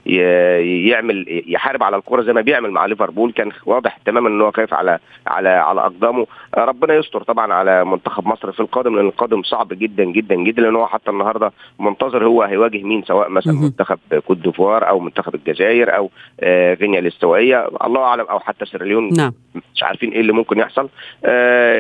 يعمل 0.06 1.44
يحارب 1.48 1.84
على 1.84 1.96
الكوره 1.98 2.22
زي 2.22 2.34
ما 2.34 2.42
بيعمل 2.42 2.72
مع 2.72 2.86
ليفربول. 2.86 3.32
كان 3.32 3.52
واضح 3.66 3.98
تماما 4.06 4.30
إن 4.30 4.42
هو 4.42 4.52
خايف 4.52 4.74
على 4.74 5.00
على 5.28 5.50
على 5.50 5.82
أقدامه. 5.82 6.28
ربنا 6.58 6.94
يستر 6.94 7.24
طبعا 7.24 7.54
على 7.54 7.86
منتخب 7.86 8.28
مصر 8.28 8.52
في 8.52 8.60
القادم 8.60 8.96
لأن 8.96 9.06
القادم 9.06 9.44
صعب 9.44 9.68
جدا 9.72 10.04
جدا 10.04 10.36
جدا 10.36 10.62
لأن 10.62 10.76
هو 10.76 10.88
حتى 10.88 11.12
النهارده 11.12 11.52
منتظر 11.80 12.26
هو 12.26 12.44
هيواجه 12.44 12.84
مين 12.84 13.04
سواء 13.04 13.30
مثلا 13.30 13.54
منتخب 13.54 14.00
كوت 14.28 14.38
ديفوار 14.38 14.90
أو 14.90 15.00
منتخب 15.00 15.36
الجزائر 15.36 15.96
أو 15.96 16.10
آه 16.40 16.74
غينيا 16.74 17.00
الاستوائية. 17.00 17.68
الله 17.84 18.02
أعلم 18.02 18.26
أو 18.26 18.40
حتى 18.40 18.66
سيراليون 18.66 19.14
نعم. 19.14 19.34
مش 19.76 19.84
عارفين 19.84 20.12
إيه 20.12 20.22
اللي 20.22 20.34
ممكن 20.34 20.60
يحصل. 20.60 20.90
آه 21.26 21.80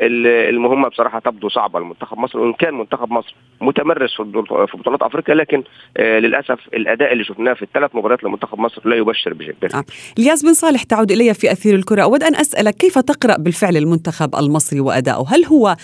المهمة 0.49 0.87
بصراحة 0.89 1.19
تبدو 1.19 1.49
صعبة. 1.49 1.79
لمنتخب 1.79 2.17
مصر 2.17 2.39
وإن 2.39 2.53
كان 2.53 2.73
منتخب 2.73 3.11
مصر 3.11 3.35
متمرس 3.61 4.15
في 4.15 4.77
بطولات 4.77 5.01
أفريقيا 5.01 5.35
لكن 5.35 5.63
آه 5.97 6.19
للأسف 6.19 6.59
الأداء 6.73 7.13
اللي 7.13 7.23
شفناه 7.23 7.53
في 7.53 7.61
الثلاث 7.61 7.95
مباريات 7.95 8.23
لمنتخب 8.23 8.59
مصر 8.59 8.81
لا 8.85 8.95
يبشر 8.95 9.33
بشكل 9.33 9.67
آه. 9.77 9.83
إلياس 10.19 10.43
بن 10.43 10.53
صالح 10.53 10.83
تعود 10.83 11.11
إلي 11.11 11.33
في 11.33 11.51
أثير 11.51 11.75
الكرة. 11.75 12.03
أود 12.03 12.23
أن 12.23 12.35
أسألك 12.35 12.73
كيف 12.73 12.99
تقرأ 12.99 13.37
بالفعل 13.37 13.77
المنتخب 13.77 14.35
المصري 14.35 14.79
وأداؤه؟ 14.79 15.25
هل 15.35 15.45
هو 15.45 15.75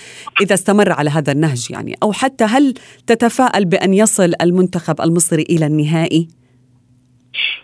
إذا 0.41 0.53
استمر 0.53 0.91
على 0.91 1.09
هذا 1.09 1.31
النهج 1.31 1.67
يعني 1.71 1.95
أو 2.03 2.11
حتى 2.11 2.43
هل 2.43 2.73
تتفائل 3.07 3.65
بأن 3.65 3.93
يصل 3.93 4.33
المنتخب 4.41 5.01
المصري 5.01 5.43
إلى 5.49 5.65
النهائي؟ 5.65 6.27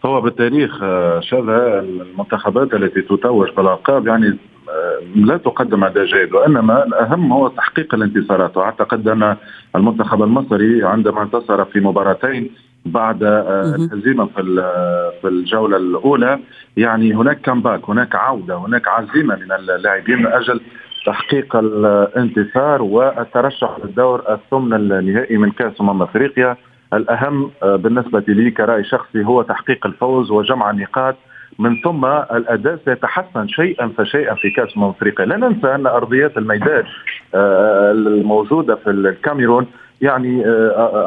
هو 0.05 0.21
بالتاريخ 0.21 0.77
شذا 1.19 1.79
المنتخبات 1.79 2.73
التي 2.73 3.01
تتوج 3.01 3.49
بالالقاب 3.49 4.07
يعني 4.07 4.37
لا 5.15 5.37
تقدم 5.37 5.83
اداء 5.83 6.05
جيد 6.05 6.33
وإنما 6.33 6.83
الأهم 6.83 7.33
هو 7.33 7.47
تحقيق 7.47 7.95
الانتصارات. 7.95 8.57
واعتقد 8.57 9.07
ان 9.07 9.35
المنتخب 9.75 10.23
المصري 10.23 10.83
عندما 10.83 11.21
انتصر 11.21 11.65
في 11.65 11.79
مباراتين 11.79 12.51
بعد 12.85 13.23
الهزيمة 13.23 14.25
في 14.25 14.41
في 15.21 15.27
الجولة 15.27 15.77
الأولى. 15.77 16.39
يعني 16.77 17.13
هناك 17.13 17.41
كامباك 17.41 17.89
هناك 17.89 18.15
عودة 18.15 18.55
هناك 18.57 18.87
عزيمة 18.87 19.35
من 19.35 19.51
اللاعبين 19.51 20.17
من 20.17 20.27
أجل 20.27 20.61
تحقيق 21.05 21.55
الانتصار 21.55 22.81
والترشح 22.81 23.77
للدور 23.83 24.23
الثمن 24.29 24.73
النهائي 24.73 25.37
من 25.37 25.51
كأس 25.51 25.81
أمم 25.81 26.01
أفريقيا. 26.01 26.57
الأهم 26.93 27.51
بالنسبة 27.63 28.23
لي 28.27 28.51
كرأي 28.51 28.83
شخصي 28.83 29.25
هو 29.25 29.41
تحقيق 29.41 29.85
الفوز 29.85 30.31
وجمع 30.31 30.69
النقاط 30.69 31.15
من 31.59 31.81
ثم 31.81 32.05
الأداء 32.05 32.79
سيتحسن 32.85 33.47
شيئا 33.47 33.87
فشيئا 33.97 34.35
في 34.35 34.49
كأس 34.49 34.77
امم 34.77 34.89
أفريقيا، 34.89 35.25
لا 35.25 35.37
ننسى 35.37 35.75
أن 35.75 35.87
أرضيات 35.87 36.37
الميدان 36.37 36.83
الموجودة 37.35 38.75
في 38.75 38.89
الكاميرون 38.89 39.65
يعني 40.01 40.43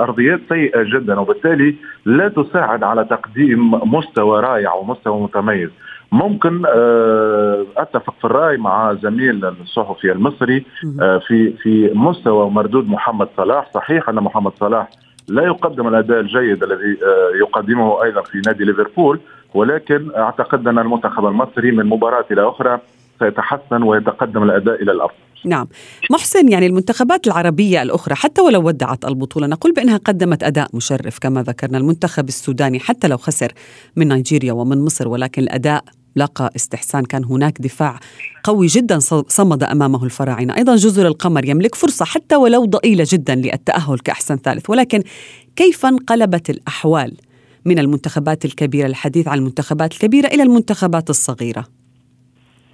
أرضيات 0.01 0.41
سيئة 0.49 0.83
جدا 0.83 1.21
وبالتالي 1.21 1.75
لا 2.05 2.29
تساعد 2.29 2.83
على 2.83 3.05
تقديم 3.05 3.71
مستوى 3.95 4.41
رائع 4.41 4.75
ومستوى 4.75 5.21
متميز. 5.21 5.71
ممكن 6.13 6.63
أتفق 7.77 8.15
في 8.19 8.25
الرأي 8.25 8.57
مع 8.57 8.95
زميل 8.95 9.45
الصحفي 9.45 10.13
المصري 10.13 10.65
في 11.27 11.53
في 11.63 11.91
مستوى 11.95 12.45
ومردود 12.45 12.89
محمد 12.89 13.29
صلاح، 13.37 13.71
صحيح 13.75 14.09
أن 14.09 14.15
محمد 14.15 14.53
صلاح 14.61 14.89
لا 15.29 15.43
يقدم 15.43 15.89
الأداء 15.89 16.21
الجيد 16.21 16.63
الذي 16.63 16.99
يقدمه 17.41 18.05
أيضا 18.05 18.23
في 18.23 18.41
نادي 18.47 18.65
ليفربول 18.65 19.21
ولكن 19.55 20.11
أعتقد 20.17 20.69
أن 20.69 20.79
المنتخب 20.79 21.27
المصري 21.27 21.71
من 21.71 21.87
مباراة 21.87 22.25
إلى 22.31 22.49
أخرى 22.49 22.81
سيتحسن 23.19 23.83
ويتقدم 23.83 24.43
الأداء 24.43 24.83
إلى 24.83 24.93
الافضل. 24.93 25.17
نعم 25.45 25.69
محسن 26.11 26.49
يعني 26.49 26.67
المنتخبات 26.67 27.27
العربية 27.27 27.83
الأخرى 27.83 28.15
حتى 28.15 28.43
ولو 28.43 28.67
ودعت 28.67 29.05
البطولة 29.05 29.47
نقول 29.47 29.73
بأنها 29.73 29.97
قدمت 29.97 30.43
أداء 30.43 30.69
مشرف 30.75 31.19
كما 31.19 31.43
ذكرنا 31.43 31.79
المنتخب 31.79 32.29
السوداني 32.29 32.81
حتى 32.81 33.09
لو 33.09 33.17
خسر 33.17 33.53
من 33.97 34.09
نيجيريا 34.09 34.53
ومن 34.53 34.85
مصر 34.85 35.09
ولكن 35.09 35.43
الأداء 35.43 35.85
لاقى 36.17 36.51
استحسان. 36.57 37.05
كان 37.05 37.25
هناك 37.25 37.61
دفاع 37.61 37.99
قوي 38.45 38.67
جدا 38.67 38.99
صمد 39.29 39.63
أمامه 39.63 40.05
الفراعنة، 40.05 40.57
أيضا 40.57 40.77
جزر 40.77 41.07
القمر 41.07 41.45
يملك 41.45 41.75
فرصة 41.75 42.05
حتى 42.05 42.37
ولو 42.37 42.65
ضئيلة 42.65 43.05
جدا 43.09 43.35
للتأهل 43.35 43.99
كأحسن 43.99 44.37
ثالث، 44.37 44.71
ولكن 44.71 45.03
كيف 45.57 45.87
انقلبت 45.87 46.51
الأحوال 46.51 47.17
من 47.65 47.79
المنتخبات 47.79 48.45
الكبيرة 48.45 48.87
الحديث 48.87 49.29
عن 49.29 49.39
المنتخبات 49.39 49.93
الكبيرة 49.93 50.27
إلى 50.27 50.43
المنتخبات 50.43 51.11
الصغيرة؟ 51.11 51.65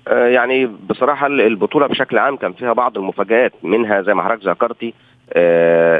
يعني 0.08 0.66
بصراحة 0.66 1.26
البطولة 1.26 1.86
بشكل 1.86 2.18
عام 2.18 2.36
كان 2.36 2.52
فيها 2.52 2.72
بعض 2.72 2.98
المفاجآت 2.98 3.52
منها 3.62 4.02
زي 4.02 4.14
ما 4.14 4.22
حضرتك 4.22 4.46
ذكرتي 4.46 4.94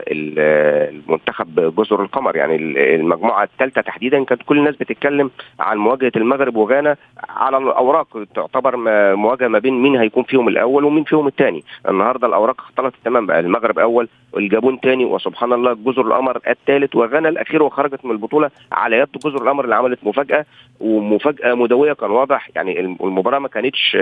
المنتخب 0.08 1.74
جزر 1.76 2.02
القمر. 2.02 2.36
يعني 2.36 2.56
المجموعة 2.94 3.42
الثالثة 3.44 3.80
تحديدا 3.80 4.24
كانت 4.24 4.42
كل 4.42 4.58
الناس 4.58 4.76
بتتكلم 4.76 5.30
عن 5.60 5.78
مواجهة 5.78 6.12
المغرب 6.16 6.56
وغانا 6.56 6.96
على 7.28 7.56
الأوراق. 7.56 8.24
تعتبر 8.34 8.76
مواجهة 9.16 9.48
ما 9.48 9.58
بين 9.58 9.82
مين 9.82 9.96
هيكون 9.96 10.22
فيهم 10.22 10.48
الأول 10.48 10.84
ومين 10.84 11.04
فيهم 11.04 11.26
الثاني. 11.26 11.64
النهارده 11.88 12.26
الأوراق 12.26 12.60
اختلطت 12.60 12.96
تماما. 13.04 13.26
بقى 13.26 13.40
المغرب 13.40 13.78
أول 13.78 14.08
والجابون 14.32 14.78
ثاني 14.82 15.04
وسبحان 15.04 15.52
الله 15.52 15.72
جزر 15.74 16.06
القمر 16.06 16.40
الثالث 16.48 16.96
وغانا 16.96 17.28
الأخير 17.28 17.62
وخرجت 17.62 18.04
من 18.04 18.10
البطولة 18.10 18.50
على 18.72 18.98
يد 18.98 19.08
جزر 19.24 19.42
القمر 19.42 19.64
اللي 19.64 19.74
عملت 19.74 19.98
مفاجأة 20.02 20.44
ومفاجأة 20.80 21.54
مدوية 21.54 21.92
كان 21.92 22.10
واضح. 22.10 22.50
يعني 22.56 22.80
المباراة 22.80 23.38
ما 23.38 23.48
كانتش 23.48 23.96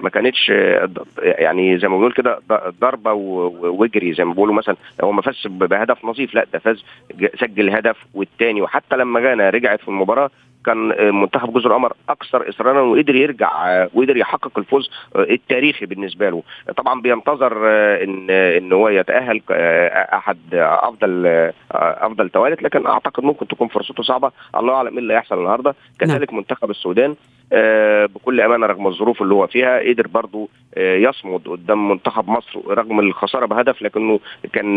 ما 0.00 0.08
كانتش 0.10 0.48
يعني 1.18 1.78
زي 1.78 1.88
ما 1.88 1.96
بنقول 1.96 2.12
كده 2.12 2.38
ضربة 2.80 3.12
وجري 3.12 4.12
زي 4.14 4.24
ما 4.24 4.32
بيقولوا 4.32 4.54
مثلا. 4.54 4.76
هو 5.04 5.12
ما 5.12 5.22
فازش 5.22 5.46
بهدف 5.46 6.04
نظيف 6.04 6.34
لا 6.34 6.46
ده 6.52 6.58
فاز 6.58 6.84
سجل 7.40 7.70
هدف 7.70 7.96
والثاني 8.14 8.62
وحتى 8.62 8.96
لما 8.96 9.20
غانا 9.20 9.50
رجعت 9.50 9.80
في 9.80 9.88
المباراة 9.88 10.30
كان 10.68 11.14
منتخب 11.14 11.58
جزر 11.58 11.70
القمر 11.70 11.92
أكثر 12.08 12.48
إصرارا 12.48 12.80
وقدر 12.80 13.14
يرجع 13.14 13.50
وقدر 13.94 14.16
يحقق 14.16 14.58
الفوز 14.58 14.90
التاريخي 15.16 15.86
بالنسبة 15.86 16.30
له. 16.30 16.42
طبعا 16.76 17.00
بينتظر 17.00 17.52
إن 18.04 18.30
ان 18.30 18.72
هو 18.72 18.88
يتأهل 18.88 19.42
أحد 20.12 20.38
أفضل 20.52 21.26
أفضل 21.72 22.28
توالت 22.28 22.62
لكن 22.62 22.86
أعتقد 22.86 23.24
ممكن 23.24 23.48
تكون 23.48 23.68
فرصته 23.68 24.02
صعبة. 24.02 24.32
الله 24.56 24.74
أعلم 24.74 24.92
إيه 24.92 24.98
اللي 24.98 25.14
هيحصل 25.14 25.38
النهارده. 25.38 25.74
كذلك 26.00 26.32
منتخب 26.32 26.70
السودان 26.70 27.16
بكل 28.06 28.40
أمانة 28.40 28.66
رغم 28.66 28.86
الظروف 28.86 29.22
اللي 29.22 29.34
هو 29.34 29.46
فيها 29.46 29.78
قدر 29.78 30.06
برضه 30.06 30.48
يصمد 30.76 31.48
قدام 31.48 31.88
منتخب 31.88 32.28
مصر 32.28 32.60
رغم 32.68 33.00
الخسارة 33.00 33.46
بهدف 33.46 33.82
لكنه 33.82 34.20
كان 34.52 34.76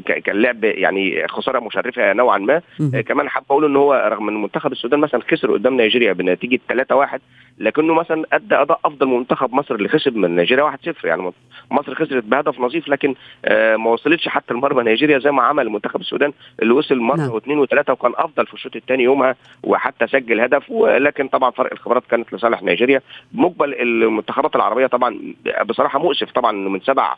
كان 0.00 0.42
لعب 0.42 0.64
يعني 0.64 1.28
خسارة 1.28 1.60
مشرفة 1.60 2.12
نوعا 2.12 2.38
ما. 2.38 2.62
كمان 3.00 3.28
حابب 3.28 3.46
أقول 3.50 3.64
إن 3.64 3.76
هو 3.76 4.08
رغم 4.12 4.28
إن 4.28 4.42
منتخب 4.42 4.72
السودان 4.72 5.00
مثلا 5.00 5.20
خسر 5.30 5.52
قدام 5.52 5.76
نيجيريا 5.76 6.12
بنتيجة 6.12 6.60
3-1 6.72 7.18
لكنه 7.58 7.94
مثلا 7.94 8.24
أدى 8.32 8.54
أداء 8.54 8.80
أفضل 8.84 9.06
من 9.06 9.16
منتخب 9.18 9.54
مصر 9.54 9.74
اللي 9.74 9.88
خسر 9.88 10.10
من 10.10 10.36
نيجيريا 10.36 10.76
1-0 10.86 11.04
يعني 11.04 11.32
مصر 11.70 11.94
خسرت 11.94 12.24
بهدف 12.24 12.60
نظيف 12.60 12.88
لكن 12.88 13.14
ما 13.50 13.90
وصلتش 13.90 14.28
حتى 14.28 14.54
لمرمى 14.54 14.82
نيجيريا 14.82 15.18
زي 15.18 15.30
ما 15.30 15.42
عمل 15.42 15.70
منتخب 15.70 16.00
السودان 16.00 16.32
اللي 16.62 16.72
وصل 16.72 16.98
مره 16.98 17.30
واثنين 17.30 17.58
وثلاثة 17.58 17.92
وكان 17.92 18.12
أفضل 18.16 18.46
في 18.46 18.54
الشوط 18.54 18.76
الثاني 18.76 19.02
يومها 19.02 19.36
وحتى 19.62 20.06
سجل 20.06 20.40
هدف. 20.40 20.70
ولكن 20.70 21.28
طبعا 21.28 21.50
فرق 21.50 21.72
الخبرات 21.72 22.02
كانت 22.10 22.32
لصالح 22.32 22.62
نيجيريا. 22.62 23.00
مقبل 23.32 23.74
المنتخبات 23.74 24.56
العربية 24.56 24.86
طبعا 24.86 25.34
بصراحة 25.64 25.98
مؤسف 25.98 26.30
طبعا 26.32 26.52
من 26.52 26.80
سبع 26.80 27.14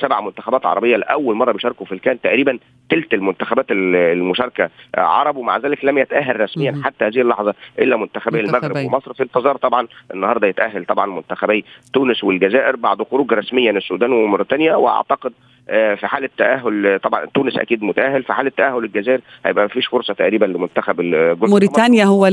سبع 0.00 0.20
منتخبات 0.20 0.66
عربية 0.66 0.96
لأول 0.96 1.36
مرة 1.36 1.52
بيشاركوا 1.52 1.86
في 1.86 1.92
الكان 1.92 2.20
تقريبا 2.20 2.58
ثلث 2.90 3.14
المنتخبات 3.14 3.66
المشاركة 3.70 4.70
عرب 4.94 5.36
ومع 5.36 5.56
ذلك 5.56 5.84
لم 5.84 5.98
يتأهل 5.98 6.40
رسميا 6.40 6.70
مم. 6.70 6.84
حتى 6.84 7.04
هذه 7.04 7.20
اللحظة 7.20 7.54
إلا 7.78 7.96
منتخبي 7.96 8.40
المغرب 8.40 8.76
ومصر 8.76 9.12
في 9.14 9.22
انتظار 9.22 9.56
طبعا 9.56 9.88
النهارده 10.14 10.46
يتأهل 10.46 10.84
طبعا 10.84 11.06
منتخبي 11.06 11.64
تونس 11.92 12.24
والجزائر 12.24 12.76
بعد 12.76 13.02
خروج 13.02 13.32
رسميا 13.32 13.70
السودان 13.70 14.12
وموريتانيا 14.12 14.76
وأعتقد 14.76 15.32
في 15.66 16.06
حالة 16.06 16.28
تأهل 16.38 17.00
طبعا 17.04 17.26
تونس 17.34 17.56
أكيد 17.56 17.82
متأهل 17.82 18.22
في 18.22 18.32
حالة 18.32 18.52
تأهل 18.56 18.84
الجزائر 18.84 19.20
هيبقى 19.46 19.64
ما 19.64 19.68
فيش 19.68 19.86
فرصة 19.86 20.14
تقريبا 20.14 20.44
لمنتخب 20.44 21.00
موريتانيا 21.42 22.04
هو 22.04 22.26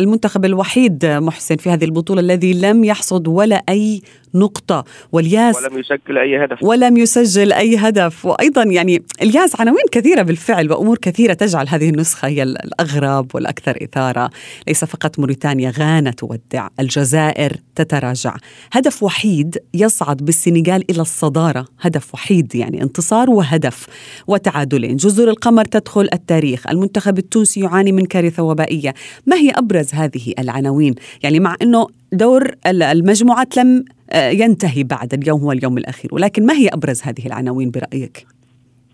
المنتخب 0.00 0.44
الوحيد 0.44 1.06
محسن 1.06 1.56
في 1.56 1.70
هذه 1.70 1.84
البطولة 1.84 2.20
الذي 2.20 2.60
لم 2.60 2.84
يحصد 2.84 3.28
ولا 3.28 3.62
أي 3.68 4.02
نقطة. 4.34 4.84
والياس 5.12 5.64
ولم 5.64 5.78
يسجل 5.78 6.18
أي 6.18 6.44
هدف. 6.44 6.62
ولم 6.62 6.96
يسجل 6.96 7.52
أي 7.52 7.76
هدف. 7.76 8.24
وأيضا 8.26 8.62
يعني 8.62 9.02
الياس 9.22 9.60
عناوين 9.60 9.84
كثيرة 9.92 10.22
بالفعل 10.22 10.72
وأمور 10.72 10.98
كثيرة 10.98 11.32
تجعل 11.32 11.68
هذه 11.68 11.88
النسخة 11.90 12.28
هي 12.28 12.42
الأغرب 12.42 13.34
والأكثر 13.34 13.78
إثارة. 13.82 14.30
ليس 14.68 14.84
فقط 14.84 15.18
موريتانيا 15.18 15.72
غانا 15.78 16.10
تودع 16.10 16.68
الجزائر 16.80 17.52
تتراجع. 17.74 18.34
هدف 18.72 19.02
وحيد 19.02 19.58
يصعد 19.74 20.16
بالسنغال 20.16 20.84
إلى 20.90 21.00
الصدارة. 21.00 21.64
هدف 21.80 22.14
وحيد 22.14 22.54
يعني. 22.54 22.67
انتصار 22.74 23.30
وهدف 23.30 23.86
وتعادلين. 24.26 24.96
جزر 24.96 25.28
القمر 25.28 25.64
تدخل 25.64 26.08
التاريخ. 26.12 26.66
المنتخب 26.70 27.18
التونسي 27.18 27.60
يعاني 27.60 27.92
من 27.92 28.06
كارثة 28.06 28.42
وبائية. 28.42 28.94
ما 29.26 29.36
هي 29.36 29.50
أبرز 29.50 29.94
هذه 29.94 30.32
العناوين؟ 30.38 30.94
يعني 31.22 31.40
مع 31.40 31.56
أنه 31.62 31.86
دور 32.12 32.50
المجموعات 32.66 33.56
لم 33.56 33.84
ينتهي 34.14 34.84
بعد 34.84 35.14
اليوم 35.14 35.40
هو 35.40 35.52
اليوم 35.52 35.78
الأخير. 35.78 36.14
ولكن 36.14 36.46
ما 36.46 36.54
هي 36.54 36.68
أبرز 36.68 37.02
هذه 37.02 37.26
العناوين 37.26 37.70
برأيك؟ 37.70 38.26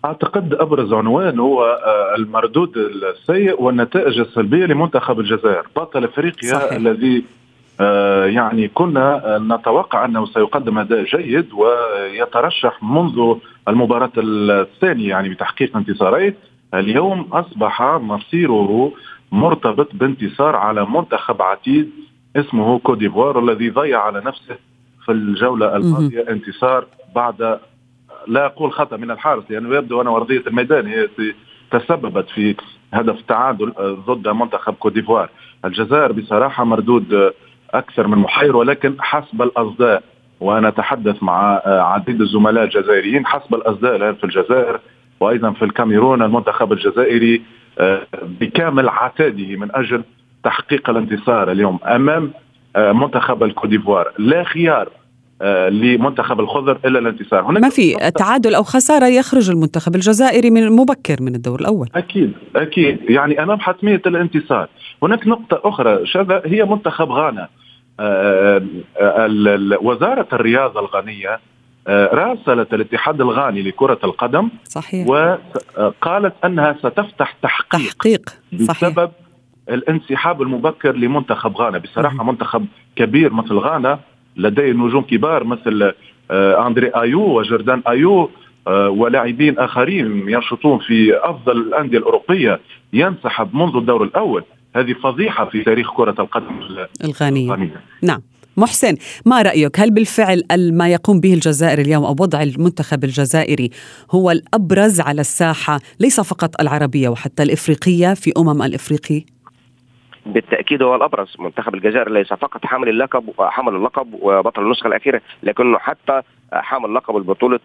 أعتقد 0.05 0.53
أبرز 0.53 0.93
عنوان 0.93 1.39
هو 1.39 1.77
المردود 2.17 2.77
السيء 2.77 3.61
والنتائج 3.61 4.19
السلبية 4.19 4.65
لمنتخب 4.65 5.19
الجزائر. 5.19 5.63
بطل 5.75 6.03
إفريقيا 6.03 6.53
صحيح. 6.53 6.71
الذي 6.71 7.23
يعني 8.35 8.67
كنا 8.67 9.37
نتوقع 9.41 10.05
أنه 10.05 10.25
سيقدم 10.25 10.77
أداء 10.79 11.03
جيد 11.03 11.45
ويترشح 11.53 12.83
منذ 12.83 13.35
المباراة 13.67 14.11
الثانية 14.17 15.09
يعني 15.09 15.29
بتحقيق 15.29 15.77
انتصارين 15.77 16.33
اليوم 16.73 17.21
أصبح 17.21 17.81
مصيره 17.81 18.91
مرتبط 19.31 19.95
بانتصار 19.95 20.55
على 20.55 20.85
منتخب 20.85 21.41
عتيد 21.41 21.91
اسمه 22.35 22.79
كوديفوار 22.79 23.39
الذي 23.39 23.69
ضيع 23.69 24.01
على 24.01 24.21
نفسه 24.25 24.55
في 25.05 25.11
الجولة 25.11 25.75
الماضية 25.75 26.25
انتصار 26.29 26.85
بعد 27.15 27.59
لا 28.27 28.45
أقول 28.45 28.71
خطأ 28.71 28.97
من 28.97 29.11
الحارس 29.11 29.43
لأنه 29.49 29.75
يبدو 29.75 30.01
أن 30.01 30.07
أرضية 30.07 30.43
الميدان 30.47 30.87
هي 30.87 31.09
تسببت 31.71 32.29
في 32.29 32.55
هدف 32.93 33.21
تعادل 33.27 33.73
ضد 34.07 34.27
منتخب 34.27 34.73
كوديفوار 34.73 35.29
الجزائر 35.65 36.11
بصراحة 36.11 36.63
مردود 36.63 37.31
أكثر 37.73 38.07
من 38.07 38.17
محير 38.17 38.55
ولكن 38.55 38.95
حسب 38.99 39.41
الأصداء 39.41 40.03
وأنا 40.39 40.67
أتحدث 40.67 41.23
مع 41.23 41.61
عديد 41.65 42.21
الزملاء 42.21 42.63
الجزائريين 42.63 43.25
حسب 43.25 43.55
الأصداء 43.55 43.95
الآن 43.95 44.15
في 44.15 44.23
الجزائر 44.23 44.79
وأيضا 45.19 45.51
في 45.51 45.65
الكاميرون 45.65 46.21
المنتخب 46.21 46.73
الجزائري 46.73 47.41
بكامل 48.41 48.89
عتاده 48.89 49.55
من 49.55 49.75
أجل 49.75 50.03
تحقيق 50.43 50.89
الانتصار 50.89 51.51
اليوم 51.51 51.79
أمام 51.85 52.31
منتخب 52.77 53.43
الكوديفوار 53.43 54.11
لا 54.17 54.43
خيار 54.43 54.89
لمنتخب 55.69 56.39
الخضر 56.39 56.79
إلا 56.85 56.99
الانتصار. 56.99 57.41
هناك 57.41 57.63
ما 57.63 57.69
في 57.69 58.11
تعادل 58.11 58.55
أو 58.55 58.63
خسارة 58.63 59.05
يخرج 59.05 59.49
المنتخب 59.49 59.95
الجزائري 59.95 60.49
من 60.49 60.71
مبكر 60.71 61.15
من 61.21 61.35
الدور 61.35 61.59
الأول. 61.59 61.89
أكيد 61.95 62.33
أكيد. 62.55 62.99
يعني 63.09 63.43
أمام 63.43 63.59
حتمية 63.59 64.01
الانتصار. 64.05 64.67
هناك 65.03 65.27
نقطة 65.27 65.69
أخرى 65.69 66.05
شذا 66.05 66.41
هي 66.45 66.65
منتخب 66.65 67.11
غانا. 67.11 67.47
وزارة 69.81 70.27
الرياضة 70.33 70.79
الغانيه 70.79 71.39
راسلت 71.89 72.73
الاتحاد 72.73 73.21
الغاني 73.21 73.61
لكرة 73.61 73.99
القدم 74.03 74.49
صحيح 74.63 75.07
وقالت 75.07 76.33
أنها 76.45 76.75
ستفتح 76.79 77.31
تحقيق, 77.41 77.93
تحقيق. 77.93 78.29
صحيح. 78.63 78.89
بسبب 78.89 79.11
الانسحاب 79.69 80.41
المبكر 80.41 80.95
لمنتخب 80.95 81.57
غانا 81.57 81.77
بصراحة 81.77 82.23
منتخب 82.23 82.65
كبير 82.95 83.33
مثل 83.33 83.53
غانا 83.53 83.99
لديه 84.37 84.71
نجوم 84.71 85.03
كبار 85.03 85.43
مثل 85.43 85.93
أندري 86.31 86.87
آيو 86.95 87.21
وجردان 87.39 87.81
آيو 87.87 88.29
ولاعبين 88.67 89.59
آخرين 89.59 90.29
ينشطون 90.29 90.79
في 90.79 91.17
أفضل 91.17 91.57
الأندية 91.57 91.97
الأوروبية 91.97 92.59
ينسحب 92.93 93.55
منذ 93.55 93.75
الدور 93.75 94.03
الأول 94.03 94.43
هذه 94.75 94.93
فضيحة 95.03 95.49
في 95.49 95.63
تاريخ 95.63 95.87
كرة 95.97 96.15
القدم 96.19 96.59
الغانيه, 97.03 97.45
الغانية. 97.45 97.81
نعم. 98.01 98.21
محسن 98.57 98.95
ما 99.25 99.41
رأيك؟ 99.41 99.79
هل 99.79 99.91
بالفعل 99.91 100.43
ما 100.51 100.89
يقوم 100.89 101.19
به 101.19 101.33
الجزائر 101.33 101.79
اليوم 101.79 102.03
أو 102.03 102.11
وضع 102.11 102.43
المنتخب 102.43 103.03
الجزائري 103.03 103.69
هو 104.11 104.31
الأبرز 104.31 105.01
على 105.01 105.21
الساحة 105.21 105.79
ليس 105.99 106.19
فقط 106.19 106.61
العربية 106.61 107.09
وحتى 107.09 107.43
الإفريقية 107.43 108.13
في 108.13 108.31
أمم 108.37 108.61
الإفريقي؟ 108.61 109.34
بالتأكيد 110.25 110.81
هو 110.83 110.95
الأبرز. 110.95 111.35
منتخب 111.39 111.75
الجزائر 111.75 112.09
ليس 112.09 112.33
فقط 112.33 112.65
حامل 112.65 112.89
اللقب 112.89 113.29
حامل 113.39 113.75
اللقب 113.75 114.07
وبطل 114.21 114.61
النسخة 114.61 114.87
الأخيرة 114.87 115.21
لكنه 115.43 115.77
حتى 115.77 116.21
حامل 116.53 116.93
لقب 116.95 117.17
البطولة 117.17 117.59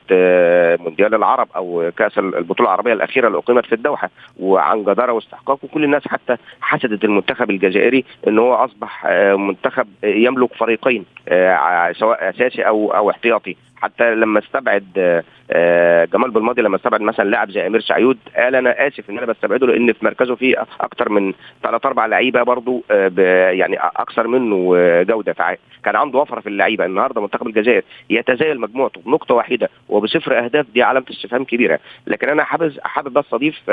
مونديال 0.84 1.14
العرب 1.14 1.48
أو 1.56 1.90
كأس 1.96 2.18
البطولة 2.18 2.68
العربية 2.68 2.92
الأخيرة 2.92 3.26
اللي 3.26 3.38
أقيمت 3.38 3.66
في 3.66 3.74
الدوحة. 3.74 4.10
وعن 4.40 4.82
جدارة 4.82 5.12
واستحقاق 5.12 5.64
وكل 5.64 5.84
الناس 5.84 6.08
حتى 6.08 6.36
حسدت 6.60 7.04
المنتخب 7.04 7.50
الجزائري 7.50 8.04
إن 8.28 8.38
هو 8.38 8.54
أصبح 8.54 9.06
منتخب 9.36 9.86
يملك 10.04 10.54
فريقين 10.54 11.04
سواء 11.92 12.30
أساسي 12.30 12.62
أو 12.62 12.90
أو 12.94 13.10
احتياطي. 13.10 13.56
حتى 13.80 14.14
لما 14.14 14.38
استبعد 14.38 14.84
جمال 16.12 16.30
بالماضي 16.30 16.62
لما 16.62 16.76
استبعد 16.76 17.00
مثلا 17.00 17.24
لاعب 17.24 17.50
زي 17.50 17.66
أمير 17.66 17.80
سعيود 17.80 18.18
قال 18.36 18.54
أنا 18.54 18.86
آسف 18.88 19.10
إن 19.10 19.18
أنا 19.18 19.26
بستبعده 19.26 19.66
لأن 19.66 19.92
في 19.92 20.04
مركزه 20.04 20.34
فيه 20.34 20.66
أكتر 20.80 21.08
من 21.08 21.32
ثلاث 21.62 21.86
أربع 21.86 22.06
لعيبة 22.06 22.42
برضه 22.42 22.82
يعني 23.50 23.76
أكثر 23.78 24.26
منه 24.26 24.74
جودة. 25.02 25.34
كان 25.84 25.96
عنده 25.96 26.18
وفرة 26.18 26.40
في 26.40 26.48
اللعيبة. 26.48 26.84
النهارده 26.84 27.20
منتخب 27.20 27.46
الجزائر 27.46 27.82
يتزايل 28.10 28.60
مجموعته 28.60 29.00
بنقطة 29.00 29.34
واحدة 29.34 29.70
وبصفر 29.88 30.44
أهداف 30.44 30.66
دي 30.74 30.82
علامة 30.82 31.06
استفهام 31.10 31.44
كبيرة. 31.44 31.78
لكن 32.06 32.28
أنا 32.28 32.44
حابب 32.44 32.72
حابب 32.82 33.12
بس 33.12 33.24
أضيف 33.32 33.70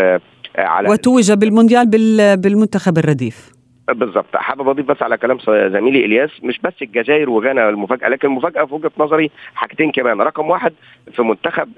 على 0.55 0.89
وتوج 0.89 1.31
بالمونديال 1.31 1.87
بالمنتخب 2.37 2.97
الرديف. 2.97 3.56
بالظبط. 3.88 4.36
حابب 4.36 4.69
أضيف 4.69 4.86
بس 4.86 5.04
على 5.04 5.17
كلام 5.17 5.38
زميلي 5.47 6.06
إلياس 6.06 6.30
مش 6.43 6.60
بس 6.60 6.73
الجزائر 6.82 7.30
وغانا 7.30 7.69
المفاجأة 7.69 8.10
لكن 8.10 8.28
المفاجاه 8.28 8.63
في 8.63 8.73
وجهة 8.73 8.91
نظري 8.97 9.32
حاجتين 9.56 9.91
كمان. 9.91 10.21
رقم 10.21 10.50
واحد 10.50 10.73
في 11.12 11.21
منتخب 11.21 11.69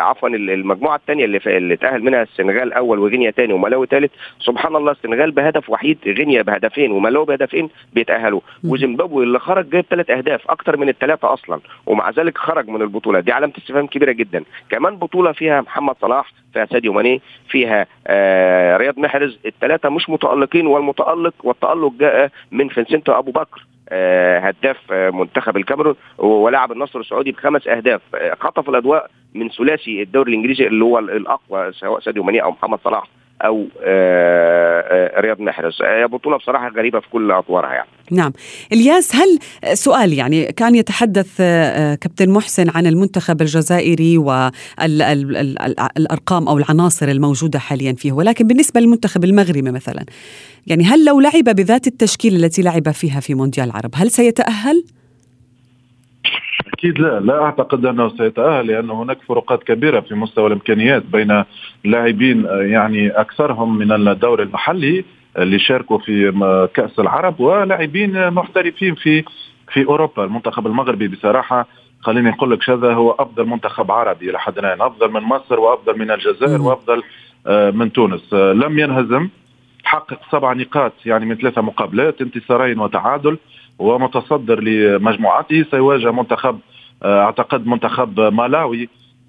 عفوا 0.00 0.28
المجموعة 0.28 0.96
الثانية 0.96 1.24
اللي 1.24 1.40
اللي 1.46 1.76
تأهل 1.76 2.02
منها 2.02 2.22
السنغال 2.22 2.72
أول 2.72 2.98
وغينيا 2.98 3.30
ثاني 3.30 3.52
وملاوي 3.52 3.86
ثالث 3.86 4.12
سبحان 4.40 4.76
الله 4.76 4.92
السنغال 4.92 5.30
بهدف 5.30 5.70
وحيد 5.70 5.98
غينيا 6.06 6.42
بهدفين 6.42 6.92
وملاوي 6.92 7.26
بهدفين 7.26 7.68
بيتأهلوا. 7.92 8.40
وزيمبابوي 8.64 9.24
اللي 9.24 9.38
خرج 9.38 9.70
جايب 9.70 9.84
ثلاث 9.90 10.10
أهداف 10.10 10.50
أكثر 10.50 10.76
من 10.76 10.88
الثلاثه 10.88 11.32
أصلا 11.32 11.60
ومع 11.86 12.10
ذلك 12.10 12.38
خرج 12.38 12.68
من 12.68 12.82
البطولة. 12.82 13.20
دي 13.20 13.32
علامة 13.32 13.52
استفهام 13.58 13.86
كبيرة 13.86 14.12
جدا. 14.12 14.44
كمان 14.70 14.96
بطولة 14.96 15.32
فيها 15.32 15.60
محمد 15.60 15.94
صلاح 16.00 16.32
فيها 16.52 16.66
ساديو 16.66 16.92
ماني 16.92 17.20
فيها 17.48 17.86
آه 18.06 18.76
رياض 18.76 18.98
محرز 18.98 19.38
الثلاثه 19.46 19.88
مش 19.88 20.10
متألقين 20.10 20.66
والمتألق 20.66 21.15
والتألق 21.44 21.92
جاء 22.00 22.30
من 22.52 22.68
فينسنتو 22.68 23.12
أبو 23.12 23.30
بكر 23.30 23.66
آه 23.88 24.38
هداف 24.38 24.92
آه 24.92 25.10
منتخب 25.10 25.56
الكاميرون 25.56 25.94
ولاعب 26.18 26.72
النصر 26.72 27.00
السعودي 27.00 27.32
بخمس 27.32 27.68
أهداف. 27.68 28.00
خطف 28.40 28.68
الاضواء 28.68 29.10
من 29.34 29.48
ثلاثي 29.48 30.02
الدوري 30.02 30.32
الإنجليزي 30.32 30.66
اللي 30.66 30.84
هو 30.84 30.98
الأقوى 30.98 31.72
سواء 31.72 32.00
ساديو 32.00 32.22
ماني 32.22 32.42
أو 32.42 32.50
محمد 32.50 32.78
صلاح. 32.84 33.04
أو 33.42 33.66
رياض 35.20 35.40
محرز. 35.40 35.82
هي 35.82 36.06
بطولة 36.06 36.36
بصراحة 36.36 36.68
غريبة 36.68 37.00
في 37.00 37.06
كل 37.12 37.30
أطوارها 37.30 37.72
يعني. 37.72 37.88
نعم. 38.10 38.32
إلياس 38.72 39.16
هل 39.16 39.38
سؤال 39.76 40.12
يعني 40.12 40.52
كان 40.52 40.74
يتحدث 40.74 41.36
كابتن 42.00 42.30
محسن 42.30 42.70
عن 42.70 42.86
المنتخب 42.86 43.40
الجزائري 43.42 44.18
والارقام 44.18 44.48
أو 46.48 46.58
العناصر 46.58 47.08
الموجودة 47.08 47.58
حاليا 47.58 47.92
فيه؟ 47.92 48.12
ولكن 48.12 48.46
بالنسبة 48.46 48.80
للمنتخب 48.80 49.24
المغربي 49.24 49.62
مثلا 49.62 50.04
يعني 50.66 50.84
هل 50.84 51.04
لو 51.04 51.20
لعب 51.20 51.44
بذات 51.44 51.86
التشكيله 51.86 52.36
التي 52.36 52.62
لعب 52.62 52.90
فيها 52.90 53.20
في 53.20 53.34
مونديال 53.34 53.66
العرب 53.66 53.90
هل 53.94 54.10
سيتأهل؟ 54.10 54.84
أكيد 56.76 56.98
لا. 56.98 57.20
لا 57.20 57.42
أعتقد 57.42 57.86
أنه 57.86 58.08
سيتأهل 58.08 58.66
لأن 58.66 58.90
هناك 58.90 59.18
فروقات 59.28 59.62
كبيرة 59.62 60.00
في 60.00 60.14
مستوى 60.14 60.46
الإمكانيات 60.46 61.02
بين 61.06 61.44
لاعبين 61.84 62.46
يعني 62.50 63.10
أكثرهم 63.10 63.78
من 63.78 63.92
الدور 63.92 64.42
المحلي 64.42 65.04
اللي 65.38 65.58
شاركوا 65.58 65.98
في 65.98 66.32
كأس 66.74 66.98
العرب 66.98 67.40
ولاعبين 67.40 68.30
محترفين 68.30 68.94
في 68.94 69.24
في 69.72 69.84
أوروبا. 69.84 70.24
المنتخب 70.24 70.66
المغربي 70.66 71.08
بصراحة 71.08 71.66
خليني 72.00 72.30
أقول 72.30 72.50
لك 72.50 72.70
هذا 72.70 72.92
هو 72.94 73.10
أفضل 73.10 73.46
منتخب 73.46 73.90
عربي 73.90 74.30
إلى 74.30 74.38
حد 74.38 74.58
الآن. 74.58 74.82
أفضل 74.82 75.12
من 75.12 75.20
مصر 75.20 75.60
وأفضل 75.60 75.98
من 75.98 76.10
الجزائر 76.10 76.62
وأفضل 76.62 77.02
من 77.72 77.92
تونس. 77.92 78.32
لم 78.32 78.78
ينهزم. 78.78 79.28
حقق 79.84 80.18
سبع 80.32 80.52
نقاط 80.52 80.92
يعني 81.06 81.26
من 81.26 81.36
ثلاثة 81.36 81.62
مقابلات 81.62 82.20
انتصارين 82.20 82.78
وتعادل. 82.78 83.38
ومتصدر 83.78 84.60
لمجموعته 84.60 85.64
سيواجه 85.70 86.12
منتخب 86.12 86.58
أعتقد 87.04 87.66
منتخب 87.66 88.20
مالاوي 88.20 88.88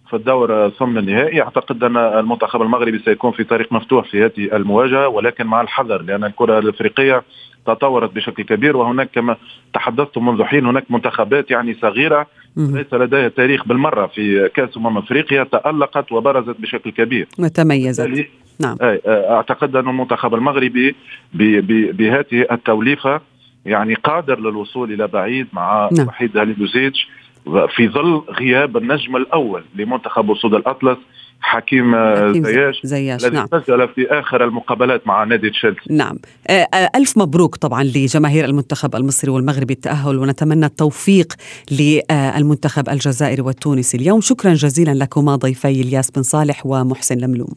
في 0.10 0.16
الدور 0.16 0.70
ثمن 0.70 0.98
النهائي. 0.98 1.42
أعتقد 1.42 1.84
أن 1.84 1.98
المنتخب 1.98 2.62
المغربي 2.62 3.00
سيكون 3.00 3.32
في 3.32 3.44
طريق 3.44 3.74
مفتوح 3.74 4.10
في 4.10 4.26
هذه 4.26 4.56
المواجهة 4.56 5.08
ولكن 5.08 5.48
مع 5.48 5.62
الحذر 5.62 6.02
لأن 6.02 6.24
الكرة 6.24 6.60
الإفريقية 6.60 7.24
تطورت 7.66 8.14
بشكل 8.16 8.44
كبير 8.44 8.78
وهناك 8.78 9.10
كما 9.16 9.36
تحدثت 9.74 10.18
منذ 10.18 10.44
حين 10.44 10.66
هناك 10.66 10.84
منتخبات 10.90 11.52
يعني 11.52 11.74
صغيرة 11.74 12.28
ليس 12.58 12.94
لديها 12.94 13.28
تاريخ 13.28 13.68
بالمرة 13.68 14.08
في 14.08 14.50
كأس 14.54 14.78
أمم 14.78 14.98
أفريقيا 14.98 15.44
تألقت 15.44 16.12
وبرزت 16.12 16.56
بشكل 16.62 16.92
كبير. 16.92 17.28
وتميزت. 17.40 18.28
نعم. 18.60 18.78
أعتقد 19.08 19.76
أن 19.76 19.90
المنتخب 19.90 20.36
المغربي 20.36 20.96
بهذه 21.34 22.46
التوليفة 22.52 23.22
يعني 23.68 23.94
قادر 23.94 24.40
للوصول 24.40 24.94
إلى 24.94 25.08
بعيد 25.08 25.48
مع 25.54 25.90
نعم. 25.92 26.08
وحيد 26.08 26.38
هاليدوزيتش 26.38 27.08
في 27.76 27.90
ظل 27.90 28.24
غياب 28.30 28.78
النجم 28.78 29.16
الأول 29.16 29.64
لمنتخب 29.76 30.32
اسود 30.32 30.54
الأطلس 30.54 30.98
حكيم, 31.42 31.96
حكيم 31.96 32.44
زياش, 32.44 32.82
زياش 32.84 33.26
الذي 33.26 33.36
نعم. 33.36 33.48
سجل 33.48 33.88
في 33.88 34.08
آخر 34.08 34.44
المقابلات 34.44 35.08
مع 35.08 35.24
نادي 35.24 35.50
تشيلسي 35.50 35.94
نعم 35.94 36.18
ألف 36.96 37.18
مبروك 37.18 37.56
طبعا 37.56 37.84
لجماهير 37.84 38.46
المنتخب 38.46 38.96
المصري 38.96 39.32
والمغربي 39.32 39.74
التأهل 39.74 40.18
ونتمنى 40.18 40.66
التوفيق 40.66 41.34
للمنتخب 41.72 42.90
الجزائري 42.90 43.42
والتونسي 43.42 43.98
اليوم 43.98 44.22
شكرا 44.22 44.54
جزيلا 44.54 44.92
لكما 44.92 45.36
ضيفي 45.36 45.82
الياس 45.82 46.12
بن 46.12 46.22
صالح 46.22 46.66
ومحسن 46.66 47.18
لملوم 47.18 47.54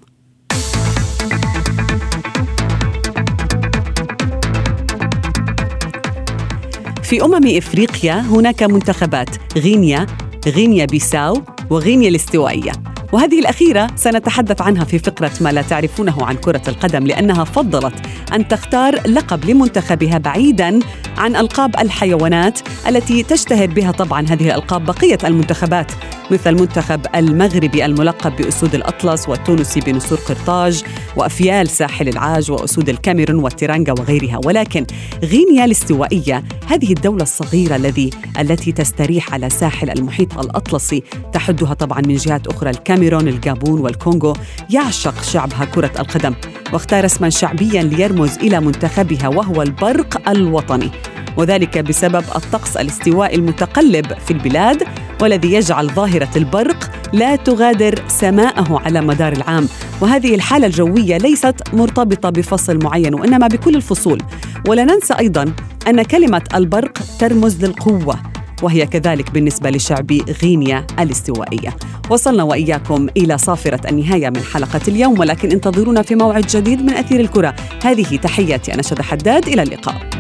في 7.11 7.25
أمم 7.25 7.57
إفريقيا 7.57 8.21
هناك 8.21 8.63
منتخبات 8.63 9.29
غينيا 9.57 10.07
غينيا 10.47 10.85
بيساو 10.85 11.43
وغينيا 11.71 12.09
الاستوائية. 12.09 12.73
وهذه 13.13 13.39
الأخيرة 13.39 13.91
سنتحدث 13.97 14.61
عنها 14.63 14.85
في 14.85 14.99
فقرة 14.99 15.31
ما 15.41 15.53
لا 15.53 15.63
تعرفونه 15.63 16.25
عن 16.27 16.37
كرة 16.37 16.63
القدم 16.69 17.07
لأنها 17.07 17.45
فضلت 17.45 17.95
أن 18.35 18.49
تختار 18.49 19.09
لقب 19.09 19.45
لمنتخبها 19.45 20.19
بعيدا 20.19 20.79
عن 21.19 21.37
ألقاب 21.37 21.77
الحيوانات 21.81 22.61
التي 22.89 23.23
تشتهر 23.23 23.67
بها 23.67 23.91
طبعا 23.91 24.27
هذه 24.29 24.47
الألقاب 24.47 24.85
بقية 24.85 25.19
المنتخبات. 25.25 25.93
مثل 26.31 26.51
المنتخب 26.51 27.01
المغربي 27.15 27.85
الملقب 27.85 28.37
بأسود 28.37 28.75
الأطلس 28.75 29.29
والتونسي 29.29 29.81
بنسور 29.81 30.19
قرطاج 30.19 30.85
وأفيال 31.17 31.69
ساحل 31.69 32.09
العاج 32.09 32.51
وأسود 32.51 32.89
الكاميرون 32.89 33.43
والتيرانجا 33.43 33.93
وغيرها. 33.93 34.41
ولكن 34.45 34.87
غينيا 35.25 35.65
الاستوائية 35.65 36.45
هذه 36.67 36.93
الدولة 36.93 37.23
الصغيرة 37.23 37.77
الذي 37.77 38.11
التي 38.41 38.73
تستريح 38.73 39.35
على 39.35 39.51
ساحل 39.51 39.91
المحيط 39.91 40.39
الأطلسي 40.39 41.03
تحدها 41.33 41.75
طبعا 41.75 42.01
من 42.01 42.15
جهات 42.15 42.47
أخرى 42.47 42.71
الكاميرون 42.71 43.29
الجابون 43.29 43.81
والكونغو 43.81 44.37
يعشق 44.71 45.23
شعبها 45.23 45.65
كرة 45.65 45.93
القدم. 45.99 46.35
واختار 46.73 47.07
اسما 47.07 47.31
شعبيا 47.31 47.83
ليرمز 47.83 48.39
إلى 48.39 48.61
منتخبها 48.61 49.29
وهو 49.29 49.63
البرق 49.63 50.29
الوطني. 50.29 50.91
وذلك 51.37 51.79
بسبب 51.79 52.25
الطقس 52.37 52.77
الاستوائي 52.77 53.37
المتقلب 53.37 54.07
في 54.27 54.31
البلاد 54.31 54.83
والذي 55.23 55.53
يجعل 55.53 55.89
ظاهرة 55.89 56.29
البرق 56.37 56.91
لا 57.13 57.37
تغادر 57.37 57.95
سماءه 58.09 58.81
على 58.85 59.01
مدار 59.01 59.33
العام. 59.33 59.69
وهذه 60.01 60.35
الحالة 60.35 60.67
الجوية 60.67 61.17
ليست 61.17 61.55
مرتبطة 61.73 62.31
بفصل 62.31 62.79
معين 62.85 63.15
وإنما 63.15 63.47
بكل 63.47 63.77
الفصول. 63.77 64.23
ولا 64.69 64.85
ننسى 64.85 65.15
أيضا 65.19 65.53
أن 65.89 66.03
كلمة 66.03 66.43
البرق 66.55 66.99
ترمز 67.19 67.65
للقوة 67.65 68.17
وهي 68.63 68.87
كذلك 68.87 69.31
بالنسبة 69.31 69.71
لشعب 69.71 70.13
غينيا 70.43 70.87
الاستوائية. 70.99 71.77
وصلنا 72.11 72.43
وإياكم 72.43 73.09
إلى 73.17 73.39
صافرة 73.39 73.91
النهاية 73.91 74.29
من 74.31 74.43
حلقة 74.55 74.81
اليوم 74.89 75.21
ولكن 75.21 75.51
انتظرونا 75.51 76.03
في 76.03 76.15
موعد 76.15 76.47
جديد 76.47 76.83
من 76.83 76.91
أثير 76.93 77.21
الكرة. 77.21 77.55
هذه 77.85 78.17
تحياتي 78.17 78.75
أنا 78.75 78.83
شد 78.83 79.03
حداد 79.03 79.49
إلى 79.49 79.63
اللقاء. 79.63 80.11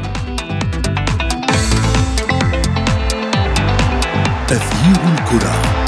تغيير 4.50 5.14
الكرة. 5.14 5.79